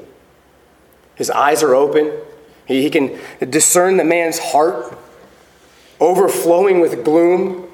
His 1.15 1.31
eyes 1.31 1.63
are 1.63 1.75
open. 1.75 2.13
He, 2.67 2.83
he 2.83 2.91
can 2.91 3.19
discern 3.51 3.97
the 3.97 4.05
man's 4.05 4.39
heart 4.39 4.99
overflowing 6.01 6.81
with 6.81 7.05
gloom 7.05 7.69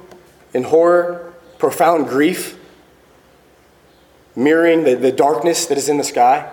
and 0.54 0.66
horror, 0.66 1.32
profound 1.58 2.08
grief 2.08 2.58
mirroring 4.34 4.84
the, 4.84 4.94
the 4.94 5.12
darkness 5.12 5.66
that 5.66 5.78
is 5.78 5.88
in 5.88 5.98
the 5.98 6.04
sky. 6.04 6.50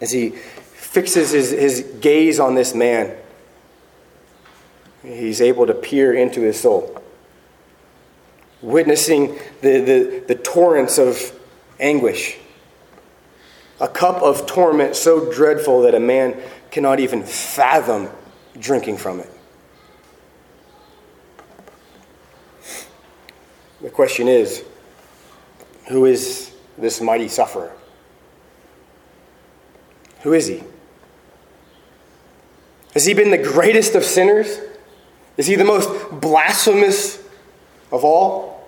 As 0.00 0.12
he 0.12 0.30
fixes 0.30 1.32
his, 1.32 1.50
his 1.50 1.86
gaze 2.00 2.40
on 2.40 2.54
this 2.54 2.74
man, 2.74 3.16
he's 5.02 5.40
able 5.40 5.66
to 5.66 5.74
peer 5.74 6.12
into 6.12 6.42
his 6.42 6.60
soul, 6.60 6.99
witnessing 8.62 9.38
the, 9.62 9.80
the, 9.80 10.24
the 10.28 10.34
torrents 10.34 10.98
of 10.98 11.32
anguish. 11.78 12.36
A 13.80 13.88
cup 13.88 14.22
of 14.22 14.46
torment 14.46 14.94
so 14.94 15.32
dreadful 15.32 15.82
that 15.82 15.94
a 15.94 16.00
man 16.00 16.40
cannot 16.70 17.00
even 17.00 17.22
fathom 17.22 18.08
drinking 18.58 18.98
from 18.98 19.20
it. 19.20 19.30
The 23.80 23.90
question 23.90 24.28
is 24.28 24.64
who 25.88 26.04
is 26.04 26.52
this 26.76 27.00
mighty 27.00 27.28
sufferer? 27.28 27.72
Who 30.22 30.34
is 30.34 30.46
he? 30.46 30.62
Has 32.92 33.06
he 33.06 33.14
been 33.14 33.30
the 33.30 33.38
greatest 33.38 33.94
of 33.94 34.04
sinners? 34.04 34.58
Is 35.36 35.46
he 35.46 35.54
the 35.54 35.64
most 35.64 35.88
blasphemous 36.20 37.22
of 37.92 38.04
all? 38.04 38.64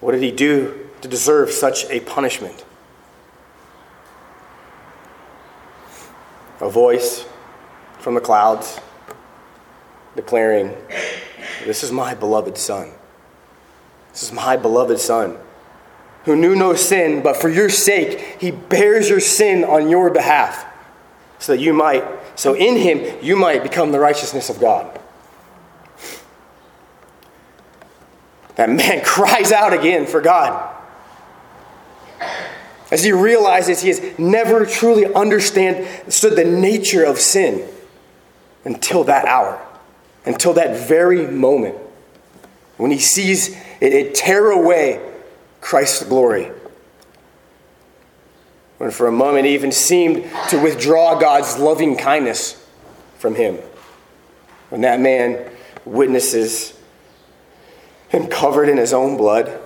What 0.00 0.12
did 0.12 0.22
he 0.22 0.30
do 0.30 0.88
to 1.00 1.08
deserve 1.08 1.50
such 1.50 1.84
a 1.90 2.00
punishment? 2.00 2.64
A 6.60 6.68
voice 6.68 7.24
from 7.98 8.14
the 8.14 8.20
clouds 8.20 8.78
declaring, 10.14 10.76
this 11.64 11.82
is 11.82 11.90
my 11.90 12.14
beloved 12.14 12.56
Son. 12.58 12.92
This 14.12 14.24
is 14.24 14.32
my 14.32 14.56
beloved 14.56 15.00
Son, 15.00 15.38
who 16.24 16.36
knew 16.36 16.54
no 16.54 16.74
sin, 16.74 17.22
but 17.22 17.36
for 17.36 17.48
your 17.48 17.68
sake, 17.68 18.36
he 18.40 18.50
bears 18.50 19.08
your 19.08 19.20
sin 19.20 19.64
on 19.64 19.88
your 19.88 20.10
behalf, 20.10 20.66
so 21.38 21.52
that 21.52 21.60
you 21.60 21.72
might, 21.72 22.04
so 22.38 22.54
in 22.54 22.76
him, 22.76 23.18
you 23.22 23.36
might 23.36 23.62
become 23.62 23.90
the 23.90 23.98
righteousness 23.98 24.50
of 24.50 24.60
God. 24.60 24.93
That 28.56 28.70
man 28.70 29.00
cries 29.04 29.52
out 29.52 29.72
again 29.72 30.06
for 30.06 30.20
God. 30.20 30.70
As 32.90 33.02
he 33.02 33.12
realizes 33.12 33.80
he 33.80 33.88
has 33.88 34.18
never 34.18 34.64
truly 34.66 35.12
understood 35.12 35.86
the 36.06 36.44
nature 36.44 37.04
of 37.04 37.18
sin 37.18 37.68
until 38.64 39.04
that 39.04 39.24
hour 39.26 39.60
until 40.24 40.54
that 40.54 40.88
very 40.88 41.26
moment 41.26 41.76
when 42.76 42.90
he 42.90 42.98
sees 42.98 43.56
it, 43.80 43.92
it 43.92 44.14
tear 44.14 44.50
away 44.50 45.00
Christ's 45.60 46.04
glory. 46.04 46.50
When 48.78 48.90
for 48.90 49.06
a 49.06 49.12
moment 49.12 49.46
it 49.46 49.50
even 49.50 49.70
seemed 49.70 50.28
to 50.50 50.60
withdraw 50.60 51.18
God's 51.18 51.58
loving 51.58 51.96
kindness 51.96 52.66
from 53.18 53.36
him. 53.36 53.58
When 54.70 54.80
that 54.80 55.00
man 55.00 55.50
witnesses 55.84 56.76
him 58.14 58.28
covered 58.28 58.68
in 58.68 58.76
his 58.76 58.92
own 58.92 59.16
blood, 59.16 59.60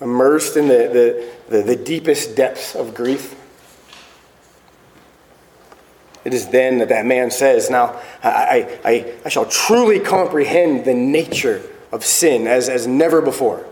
immersed 0.00 0.56
in 0.56 0.68
the, 0.68 1.28
the, 1.48 1.56
the, 1.56 1.62
the 1.62 1.76
deepest 1.76 2.36
depths 2.36 2.74
of 2.74 2.94
grief. 2.94 3.36
It 6.24 6.32
is 6.32 6.48
then 6.48 6.78
that 6.78 6.88
that 6.90 7.04
man 7.04 7.32
says, 7.32 7.68
Now 7.68 8.00
I, 8.22 8.78
I, 8.84 9.14
I 9.24 9.28
shall 9.28 9.46
truly 9.46 9.98
comprehend 9.98 10.84
the 10.84 10.94
nature 10.94 11.62
of 11.90 12.04
sin 12.04 12.46
as, 12.46 12.68
as 12.68 12.86
never 12.86 13.20
before. 13.20 13.66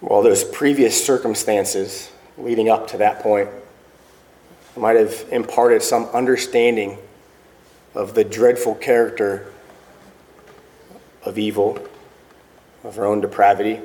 While 0.00 0.22
those 0.22 0.44
previous 0.44 1.04
circumstances 1.04 2.12
leading 2.36 2.68
up 2.68 2.88
to 2.88 2.98
that 2.98 3.20
point 3.20 3.48
might 4.76 4.96
have 4.96 5.24
imparted 5.30 5.82
some 5.82 6.04
understanding 6.06 6.98
of 7.94 8.14
the 8.14 8.24
dreadful 8.24 8.74
character 8.74 9.52
of 11.24 11.38
evil, 11.38 11.78
of 12.84 12.98
our 12.98 13.06
own 13.06 13.20
depravity. 13.20 13.80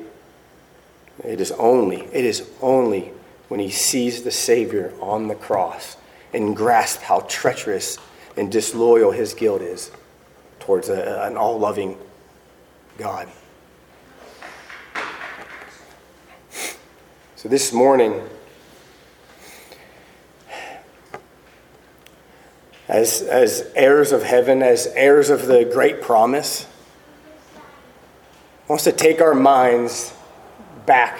It 1.24 1.40
is 1.40 1.50
only, 1.52 2.02
it 2.12 2.24
is 2.24 2.48
only 2.60 3.12
when 3.48 3.60
he 3.60 3.70
sees 3.70 4.22
the 4.22 4.30
Savior 4.30 4.92
on 5.00 5.28
the 5.28 5.34
cross 5.34 5.96
and 6.32 6.56
grasps 6.56 7.02
how 7.02 7.20
treacherous 7.28 7.98
and 8.36 8.50
disloyal 8.50 9.10
his 9.10 9.34
guilt 9.34 9.62
is 9.62 9.90
towards 10.60 10.88
a, 10.88 11.22
an 11.24 11.36
all 11.36 11.58
loving 11.58 11.98
God. 12.98 13.28
So 17.36 17.48
this 17.48 17.72
morning, 17.72 18.22
as, 22.92 23.22
as 23.22 23.66
heirs 23.74 24.12
of 24.12 24.22
heaven, 24.22 24.62
as 24.62 24.86
heirs 24.88 25.30
of 25.30 25.46
the 25.46 25.64
great 25.64 26.02
promise, 26.02 26.66
wants 28.68 28.84
to 28.84 28.92
take 28.92 29.22
our 29.22 29.34
minds 29.34 30.12
back, 30.84 31.18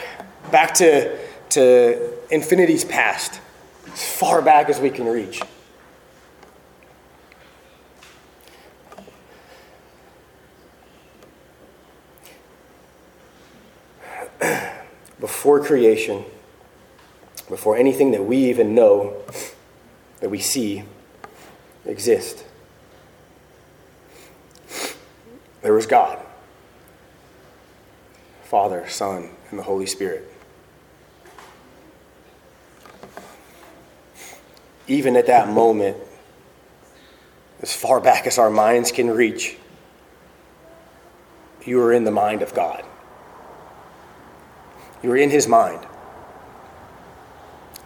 back 0.50 0.74
to, 0.74 1.18
to 1.48 2.12
infinity's 2.30 2.84
past, 2.84 3.40
as 3.90 4.04
far 4.04 4.42
back 4.42 4.68
as 4.68 4.80
we 4.80 4.90
can 4.90 5.06
reach. 5.06 5.40
Before 15.18 15.64
creation, 15.64 16.22
before 17.48 17.76
anything 17.76 18.10
that 18.10 18.24
we 18.24 18.36
even 18.50 18.74
know, 18.74 19.14
that 20.20 20.28
we 20.30 20.38
see, 20.38 20.84
exist. 21.86 22.44
There 25.62 25.72
was 25.72 25.86
God 25.86 26.18
Father, 28.52 28.86
Son, 28.86 29.30
and 29.48 29.58
the 29.58 29.62
Holy 29.62 29.86
Spirit. 29.86 30.30
Even 34.86 35.16
at 35.16 35.26
that 35.28 35.48
moment, 35.48 35.96
as 37.62 37.74
far 37.74 37.98
back 37.98 38.26
as 38.26 38.36
our 38.36 38.50
minds 38.50 38.92
can 38.92 39.08
reach, 39.08 39.56
you 41.64 41.78
were 41.78 41.94
in 41.94 42.04
the 42.04 42.10
mind 42.10 42.42
of 42.42 42.52
God. 42.52 42.84
You 45.02 45.08
were 45.08 45.16
in 45.16 45.30
His 45.30 45.48
mind 45.48 45.86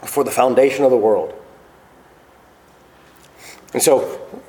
before 0.00 0.24
the 0.24 0.32
foundation 0.32 0.84
of 0.84 0.90
the 0.90 0.96
world. 0.96 1.32
And 3.72 3.82
so, 3.82 4.00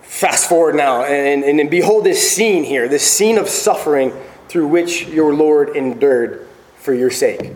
fast 0.04 0.48
forward 0.48 0.76
now, 0.76 1.04
and, 1.04 1.44
and, 1.44 1.60
and 1.60 1.70
behold 1.70 2.06
this 2.06 2.32
scene 2.32 2.64
here, 2.64 2.88
this 2.88 3.10
scene 3.10 3.38
of 3.38 3.50
suffering 3.50 4.14
through 4.48 4.68
which 4.68 5.08
your 5.08 5.34
Lord 5.34 5.76
endured 5.76 6.48
for 6.78 6.94
your 6.94 7.12
sake. 7.12 7.52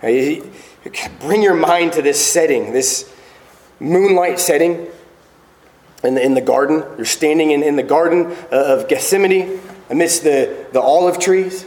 Bring 0.00 1.42
your 1.42 1.54
mind 1.54 1.92
to 1.94 2.02
this 2.02 2.24
setting, 2.24 2.72
this 2.72 3.12
moonlight 3.80 4.38
setting 4.38 4.86
in 6.02 6.14
the, 6.14 6.24
in 6.24 6.34
the 6.34 6.40
garden. 6.40 6.84
You're 6.96 7.04
standing 7.04 7.50
in, 7.50 7.62
in 7.62 7.76
the 7.76 7.82
garden 7.82 8.32
uh, 8.50 8.78
of 8.78 8.88
Gethsemane 8.88 9.60
amidst 9.90 10.24
the, 10.24 10.66
the 10.72 10.80
olive 10.80 11.18
trees. 11.18 11.66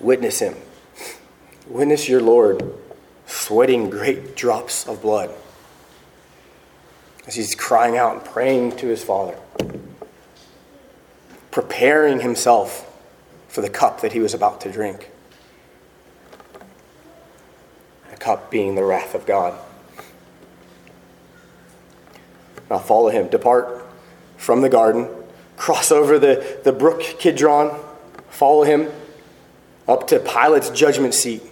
Witness 0.00 0.40
him. 0.40 0.54
Witness 1.66 2.08
your 2.08 2.20
Lord 2.20 2.74
sweating 3.26 3.88
great 3.88 4.36
drops 4.36 4.86
of 4.86 5.00
blood 5.00 5.34
as 7.26 7.34
he's 7.34 7.54
crying 7.54 7.96
out 7.96 8.14
and 8.14 8.24
praying 8.24 8.76
to 8.76 8.86
his 8.88 9.02
Father, 9.02 9.38
preparing 11.50 12.20
himself 12.20 12.90
for 13.48 13.60
the 13.60 13.70
cup 13.70 14.00
that 14.00 14.12
he 14.12 14.20
was 14.20 14.34
about 14.34 14.60
to 14.60 14.70
drink. 14.70 15.10
The 18.10 18.16
cup 18.16 18.50
being 18.50 18.74
the 18.74 18.84
wrath 18.84 19.14
of 19.14 19.26
God. 19.26 19.58
Now 22.68 22.78
follow 22.78 23.08
him. 23.08 23.28
Depart 23.28 23.86
from 24.36 24.60
the 24.60 24.68
garden, 24.68 25.08
cross 25.56 25.90
over 25.90 26.18
the, 26.18 26.60
the 26.64 26.72
brook 26.72 27.00
Kidron, 27.00 27.78
follow 28.28 28.64
him 28.64 28.90
up 29.86 30.06
to 30.08 30.18
Pilate's 30.18 30.70
judgment 30.70 31.14
seat. 31.14 31.42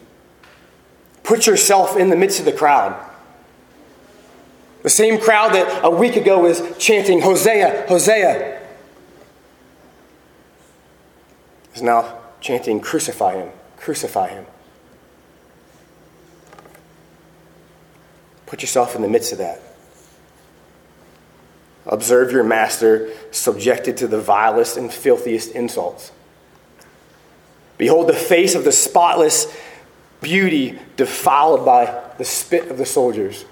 Put 1.23 1.47
yourself 1.47 1.97
in 1.97 2.11
the 2.11 2.17
midst 2.17 2.39
of 2.39 2.45
the 2.45 2.53
crowd 2.53 3.12
the 4.83 4.91
same 4.91 5.21
crowd 5.21 5.55
that 5.55 5.85
a 5.85 5.91
week 5.91 6.17
ago 6.17 6.41
was 6.41 6.63
chanting, 6.79 7.21
Hosanna, 7.21 7.87
Hosanna, 7.87 8.59
is 11.75 11.83
now 11.83 12.19
chanting, 12.41 12.81
Crucify 12.81 13.37
him, 13.37 13.51
crucify 13.77 14.29
him. 14.29 14.47
Put 18.47 18.61
yourself 18.61 18.95
in 18.95 19.03
the 19.03 19.09
midst 19.09 19.33
of 19.33 19.39
that. 19.39 19.61
Observe 21.87 22.31
your 22.31 22.45
master 22.45 23.11
subjected 23.31 23.97
to 23.97 24.07
the 24.07 24.21
vilest 24.21 24.77
and 24.77 24.93
filthiest 24.93 25.53
insults. 25.53 26.13
Behold 27.79 28.09
the 28.09 28.13
face 28.13 28.55
of 28.55 28.65
the 28.65 28.73
spotless 28.73 29.47
beauty 30.21 30.79
defiled 30.97 31.65
by 31.65 32.03
the 32.19 32.25
spit 32.25 32.71
of 32.71 32.79
the 32.79 32.87
soldiers 32.87 33.45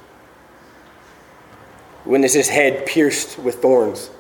witness 2.05 2.35
his 2.35 2.49
head 2.49 2.87
pierced 2.87 3.39
with 3.39 3.57
thorns. 3.57 4.11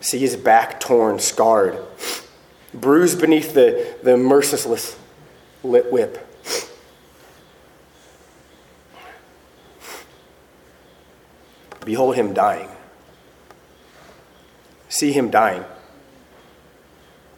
See 0.00 0.18
his 0.18 0.36
back 0.36 0.80
torn, 0.80 1.18
scarred, 1.18 1.78
bruised 2.72 3.20
beneath 3.20 3.54
the, 3.54 3.96
the 4.02 4.16
merciless 4.16 4.96
lit 5.62 5.90
whip. 5.90 6.24
Behold 11.84 12.16
him 12.16 12.34
dying. 12.34 12.68
See 14.88 15.12
him 15.12 15.30
dying. 15.30 15.64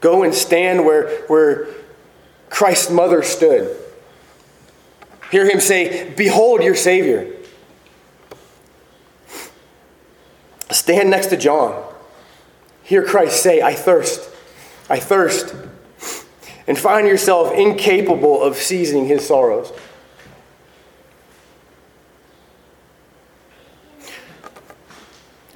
Go 0.00 0.22
and 0.22 0.34
stand 0.34 0.84
where, 0.84 1.22
where 1.26 1.68
Christ's 2.48 2.90
mother 2.90 3.22
stood. 3.22 3.76
Hear 5.30 5.48
him 5.48 5.60
say, 5.60 6.12
Behold 6.16 6.62
your 6.62 6.74
Savior. 6.74 7.32
Stand 10.72 11.10
next 11.10 11.26
to 11.28 11.36
John. 11.36 11.84
Hear 12.82 13.04
Christ 13.04 13.42
say, 13.42 13.60
I 13.62 13.74
thirst. 13.74 14.28
I 14.88 14.98
thirst. 14.98 15.54
And 16.66 16.78
find 16.78 17.06
yourself 17.06 17.52
incapable 17.52 18.42
of 18.42 18.56
seizing 18.56 19.06
his 19.06 19.26
sorrows. 19.26 19.72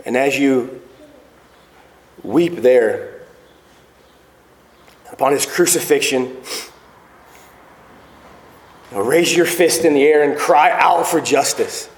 And 0.05 0.17
as 0.17 0.39
you 0.39 0.83
weep 2.23 2.57
there 2.57 3.21
upon 5.13 5.33
his 5.33 5.47
crucifixion, 5.47 6.37
raise 8.93 9.35
your 9.35 9.47
fist 9.47 9.85
in 9.85 9.95
the 9.95 10.03
air 10.03 10.29
and 10.29 10.39
cry 10.39 10.71
out 10.71 11.07
for 11.07 11.21
justice 11.21 11.89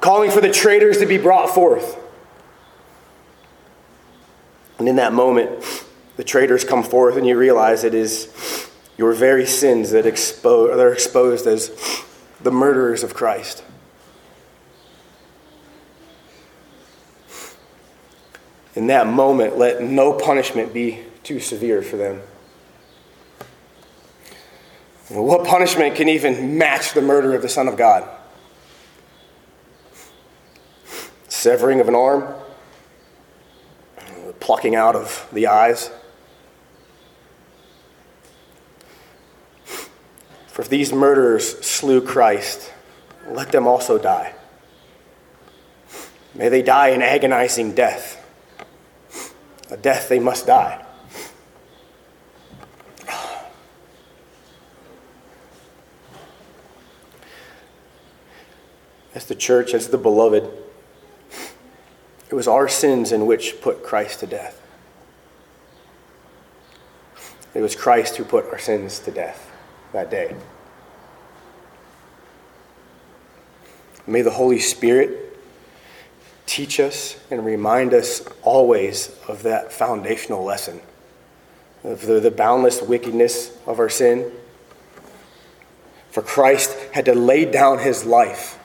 calling 0.00 0.30
for 0.30 0.40
the 0.40 0.50
traitors 0.50 0.98
to 0.98 1.06
be 1.06 1.18
brought 1.18 1.50
forth. 1.50 1.98
And 4.78 4.88
in 4.88 4.96
that 4.96 5.12
moment, 5.12 5.64
the 6.16 6.24
traitors 6.24 6.64
come 6.64 6.82
forth, 6.82 7.16
and 7.16 7.26
you 7.26 7.36
realize 7.36 7.84
it 7.84 7.94
is 7.94 8.68
your 8.96 9.12
very 9.12 9.46
sins 9.46 9.90
that, 9.90 10.04
expo- 10.04 10.68
that 10.68 10.80
are 10.80 10.92
exposed 10.92 11.46
as 11.46 11.70
the 12.40 12.50
murderers 12.50 13.02
of 13.02 13.14
Christ. 13.14 13.64
In 18.74 18.88
that 18.88 19.06
moment, 19.06 19.58
let 19.58 19.82
no 19.82 20.12
punishment 20.12 20.72
be 20.72 21.00
too 21.24 21.40
severe 21.40 21.82
for 21.82 21.96
them. 21.96 22.20
What 25.08 25.46
punishment 25.46 25.96
can 25.96 26.08
even 26.08 26.58
match 26.58 26.92
the 26.92 27.02
murder 27.02 27.34
of 27.34 27.42
the 27.42 27.48
Son 27.48 27.66
of 27.66 27.76
God? 27.76 28.08
Severing 31.38 31.78
of 31.78 31.86
an 31.86 31.94
arm, 31.94 32.34
plucking 34.40 34.74
out 34.74 34.96
of 34.96 35.28
the 35.32 35.46
eyes. 35.46 35.88
For 40.48 40.62
if 40.62 40.68
these 40.68 40.92
murderers 40.92 41.64
slew 41.64 42.00
Christ, 42.00 42.72
let 43.28 43.52
them 43.52 43.68
also 43.68 43.98
die. 43.98 44.34
May 46.34 46.48
they 46.48 46.60
die 46.60 46.88
an 46.88 47.02
agonizing 47.02 47.72
death, 47.72 48.16
a 49.70 49.76
death 49.76 50.08
they 50.08 50.18
must 50.18 50.48
die. 50.48 50.84
As 59.14 59.26
the 59.26 59.36
church, 59.36 59.72
as 59.72 59.88
the 59.88 59.98
beloved, 59.98 60.50
it 62.30 62.34
was 62.34 62.46
our 62.46 62.68
sins 62.68 63.12
in 63.12 63.26
which 63.26 63.60
put 63.60 63.82
Christ 63.82 64.20
to 64.20 64.26
death. 64.26 64.60
It 67.54 67.60
was 67.60 67.74
Christ 67.74 68.16
who 68.16 68.24
put 68.24 68.46
our 68.46 68.58
sins 68.58 68.98
to 69.00 69.10
death 69.10 69.50
that 69.92 70.10
day. 70.10 70.36
May 74.06 74.22
the 74.22 74.30
Holy 74.30 74.58
Spirit 74.58 75.36
teach 76.46 76.80
us 76.80 77.18
and 77.30 77.44
remind 77.44 77.92
us 77.92 78.22
always 78.42 79.14
of 79.28 79.42
that 79.42 79.72
foundational 79.72 80.44
lesson 80.44 80.80
of 81.84 82.06
the, 82.06 82.20
the 82.20 82.30
boundless 82.30 82.82
wickedness 82.82 83.56
of 83.66 83.78
our 83.78 83.88
sin. 83.88 84.32
For 86.10 86.22
Christ 86.22 86.76
had 86.92 87.04
to 87.04 87.14
lay 87.14 87.44
down 87.44 87.78
his 87.78 88.04
life 88.04 88.57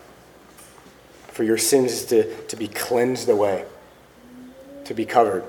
for 1.34 1.44
your 1.44 1.58
sins 1.58 2.06
to, 2.06 2.32
to 2.46 2.56
be 2.56 2.68
cleansed 2.68 3.28
away, 3.28 3.66
to 4.86 4.94
be 4.94 5.04
covered. 5.04 5.44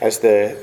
As 0.00 0.20
the 0.20 0.56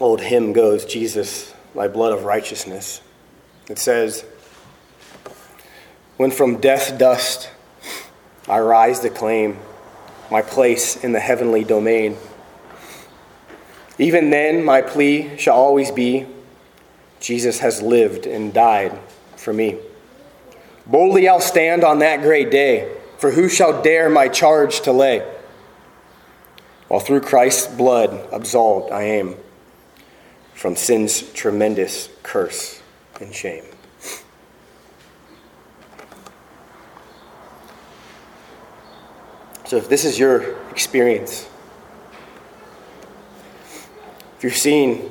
old 0.00 0.20
hymn 0.20 0.52
goes, 0.52 0.84
Jesus, 0.84 1.54
my 1.72 1.86
blood 1.86 2.12
of 2.12 2.24
righteousness. 2.24 3.00
It 3.70 3.78
says, 3.78 4.24
When 6.16 6.32
from 6.32 6.60
death 6.60 6.98
dust 6.98 7.48
I 8.48 8.58
rise 8.58 8.98
to 9.00 9.08
claim 9.10 9.58
my 10.32 10.42
place 10.42 10.96
in 10.96 11.12
the 11.12 11.20
heavenly 11.20 11.62
domain, 11.62 12.16
even 14.00 14.30
then 14.30 14.64
my 14.64 14.82
plea 14.82 15.38
shall 15.38 15.54
always 15.54 15.92
be 15.92 16.26
Jesus 17.20 17.58
has 17.60 17.82
lived 17.82 18.26
and 18.26 18.52
died 18.52 18.98
for 19.36 19.52
me. 19.52 19.78
Boldly 20.86 21.28
I'll 21.28 21.40
stand 21.40 21.84
on 21.84 21.98
that 21.98 22.22
great 22.22 22.50
day, 22.50 22.96
for 23.18 23.32
who 23.32 23.48
shall 23.48 23.82
dare 23.82 24.08
my 24.08 24.28
charge 24.28 24.80
to 24.82 24.92
lay? 24.92 25.28
While 26.88 27.00
through 27.00 27.20
Christ's 27.20 27.66
blood 27.66 28.28
absolved 28.32 28.90
I 28.90 29.02
am 29.02 29.34
from 30.54 30.74
sin's 30.74 31.22
tremendous 31.32 32.08
curse 32.22 32.80
and 33.20 33.34
shame. 33.34 33.64
So, 39.66 39.76
if 39.76 39.90
this 39.90 40.06
is 40.06 40.18
your 40.18 40.56
experience, 40.70 41.46
if 44.38 44.42
you're 44.42 44.50
seeing 44.50 45.10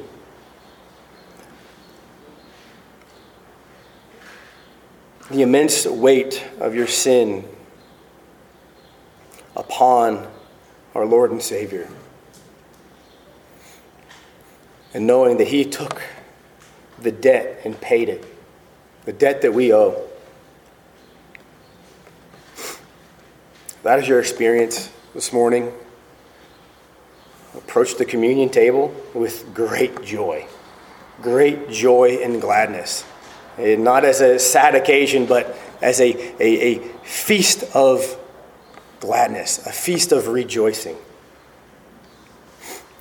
the 5.29 5.41
immense 5.41 5.85
weight 5.85 6.45
of 6.59 6.73
your 6.73 6.87
sin 6.87 7.45
upon 9.55 10.27
our 10.95 11.05
Lord 11.05 11.31
and 11.31 11.41
Savior, 11.41 11.89
and 14.93 15.05
knowing 15.05 15.37
that 15.37 15.47
He 15.47 15.65
took 15.65 16.01
the 16.99 17.11
debt 17.11 17.61
and 17.65 17.79
paid 17.79 18.09
it, 18.09 18.25
the 19.05 19.13
debt 19.13 19.41
that 19.41 19.53
we 19.53 19.73
owe. 19.73 20.01
That 23.83 23.99
is 23.99 24.07
your 24.07 24.19
experience 24.19 24.91
this 25.13 25.31
morning. 25.31 25.71
Approach 27.55 27.95
the 27.95 28.05
communion 28.05 28.49
table 28.49 28.93
with 29.13 29.53
great 29.53 30.03
joy, 30.03 30.47
great 31.21 31.69
joy 31.69 32.19
and 32.23 32.41
gladness. 32.41 33.03
And 33.57 33.83
not 33.83 34.05
as 34.05 34.21
a 34.21 34.39
sad 34.39 34.75
occasion, 34.75 35.25
but 35.25 35.57
as 35.81 35.99
a, 35.99 36.13
a, 36.41 36.75
a 36.75 36.79
feast 37.03 37.63
of 37.75 38.17
gladness, 38.99 39.65
a 39.65 39.71
feast 39.71 40.11
of 40.11 40.27
rejoicing. 40.27 40.97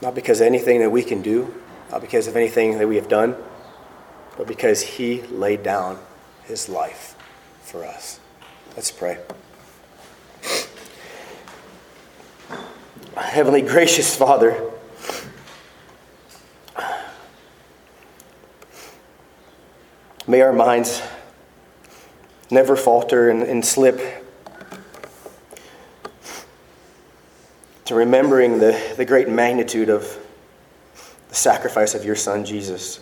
Not 0.03 0.15
because 0.15 0.41
of 0.41 0.47
anything 0.47 0.81
that 0.81 0.91
we 0.91 1.03
can 1.03 1.23
do, 1.23 1.55
not 1.91 2.01
because 2.01 2.27
of 2.27 2.37
anything 2.37 2.79
that 2.79 2.89
we 2.89 2.97
have 2.97 3.09
done, 3.09 3.37
but 4.37 4.47
because 4.47 4.83
he 4.83 5.23
laid 5.23 5.63
down 5.63 5.99
his 6.45 6.69
life 6.69 7.15
for 7.63 7.85
us. 7.85 8.21
Let's 8.75 8.91
pray. 8.91 9.19
Heavenly 13.17 13.63
gracious 13.63 14.15
Father, 14.15 14.71
may 20.29 20.41
our 20.41 20.53
minds 20.53 21.03
never 22.51 22.75
falter 22.75 23.31
and, 23.31 23.43
and 23.43 23.65
slip 23.65 24.01
to 27.85 27.95
remembering 27.95 28.59
the, 28.59 28.95
the 28.97 29.05
great 29.05 29.29
magnitude 29.29 29.89
of 29.89 30.19
the 31.29 31.35
sacrifice 31.35 31.95
of 31.95 32.05
your 32.05 32.17
Son, 32.17 32.45
Jesus. 32.45 33.01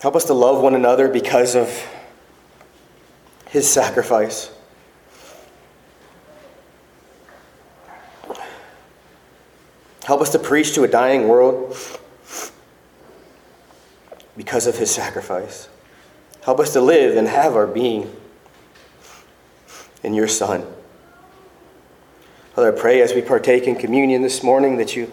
Help 0.00 0.14
us 0.14 0.24
to 0.24 0.34
love 0.34 0.62
one 0.62 0.74
another 0.74 1.08
because 1.08 1.56
of 1.56 1.88
his 3.48 3.68
sacrifice. 3.70 4.50
Help 10.04 10.20
us 10.20 10.30
to 10.30 10.38
preach 10.38 10.74
to 10.74 10.84
a 10.84 10.88
dying 10.88 11.28
world 11.28 11.76
because 14.36 14.66
of 14.66 14.78
his 14.78 14.90
sacrifice. 14.90 15.68
Help 16.42 16.58
us 16.58 16.72
to 16.72 16.80
live 16.80 17.16
and 17.16 17.28
have 17.28 17.54
our 17.54 17.66
being 17.66 18.14
in 20.02 20.14
your 20.14 20.28
Son. 20.28 20.66
Father, 22.54 22.76
I 22.76 22.78
pray 22.78 23.00
as 23.00 23.14
we 23.14 23.22
partake 23.22 23.64
in 23.64 23.76
communion 23.76 24.22
this 24.22 24.42
morning 24.42 24.76
that 24.76 24.94
you 24.96 25.10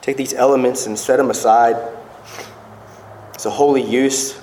take 0.00 0.16
these 0.16 0.34
elements 0.34 0.86
and 0.86 0.98
set 0.98 1.18
them 1.18 1.30
aside. 1.30 1.76
It's 3.34 3.46
a 3.46 3.50
holy 3.50 3.82
use. 3.82 4.40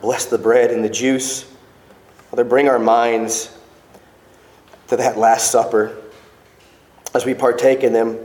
Bless 0.00 0.24
the 0.24 0.38
bread 0.38 0.70
and 0.70 0.82
the 0.82 0.88
juice. 0.88 1.44
Father, 2.30 2.44
bring 2.44 2.68
our 2.68 2.78
minds 2.78 3.56
to 4.88 4.96
that 4.96 5.18
Last 5.18 5.52
Supper 5.52 5.96
as 7.14 7.26
we 7.26 7.34
partake 7.34 7.82
in 7.82 7.92
them. 7.92 8.18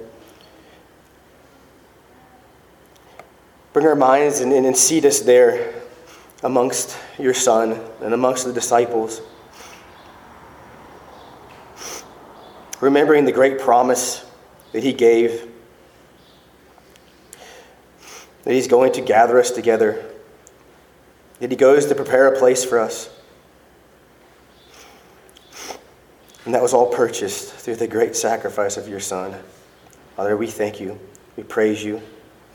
Bring 3.78 3.86
our 3.86 3.96
minds 3.96 4.40
and, 4.40 4.52
and 4.52 4.76
seat 4.76 5.06
us 5.06 5.20
there 5.20 5.72
amongst 6.42 6.98
your 7.20 7.36
Son 7.36 7.80
and 8.02 8.12
amongst 8.12 8.44
the 8.46 8.52
disciples. 8.52 9.22
remembering 12.80 13.25
the 13.25 13.32
great 13.32 13.60
promise 13.60 14.25
that 14.71 14.82
he 14.82 14.94
gave 14.94 15.48
that 18.46 18.52
he's 18.52 18.67
going 18.67 18.94
to 18.94 19.02
gather 19.02 19.40
us 19.40 19.52
together, 19.52 20.04
that 21.40 21.52
he 21.52 21.56
goes 21.56 21.86
to 21.86 21.94
prepare 21.94 22.34
a 22.34 22.36
place 22.36 22.65
for 22.65 22.80
us. 22.80 23.12
And 26.46 26.56
that 26.56 26.63
was 26.63 26.73
all 26.73 26.88
purchased 26.88 27.54
through 27.54 27.75
the 27.75 27.88
great 27.88 28.15
sacrifice 28.15 28.75
of 28.75 28.88
your 28.88 29.00
Son. 29.00 29.36
Father, 30.15 30.36
we 30.36 30.48
thank 30.48 30.80
you. 30.80 31.00
We 31.36 31.44
praise 31.44 31.84
you. 31.84 32.02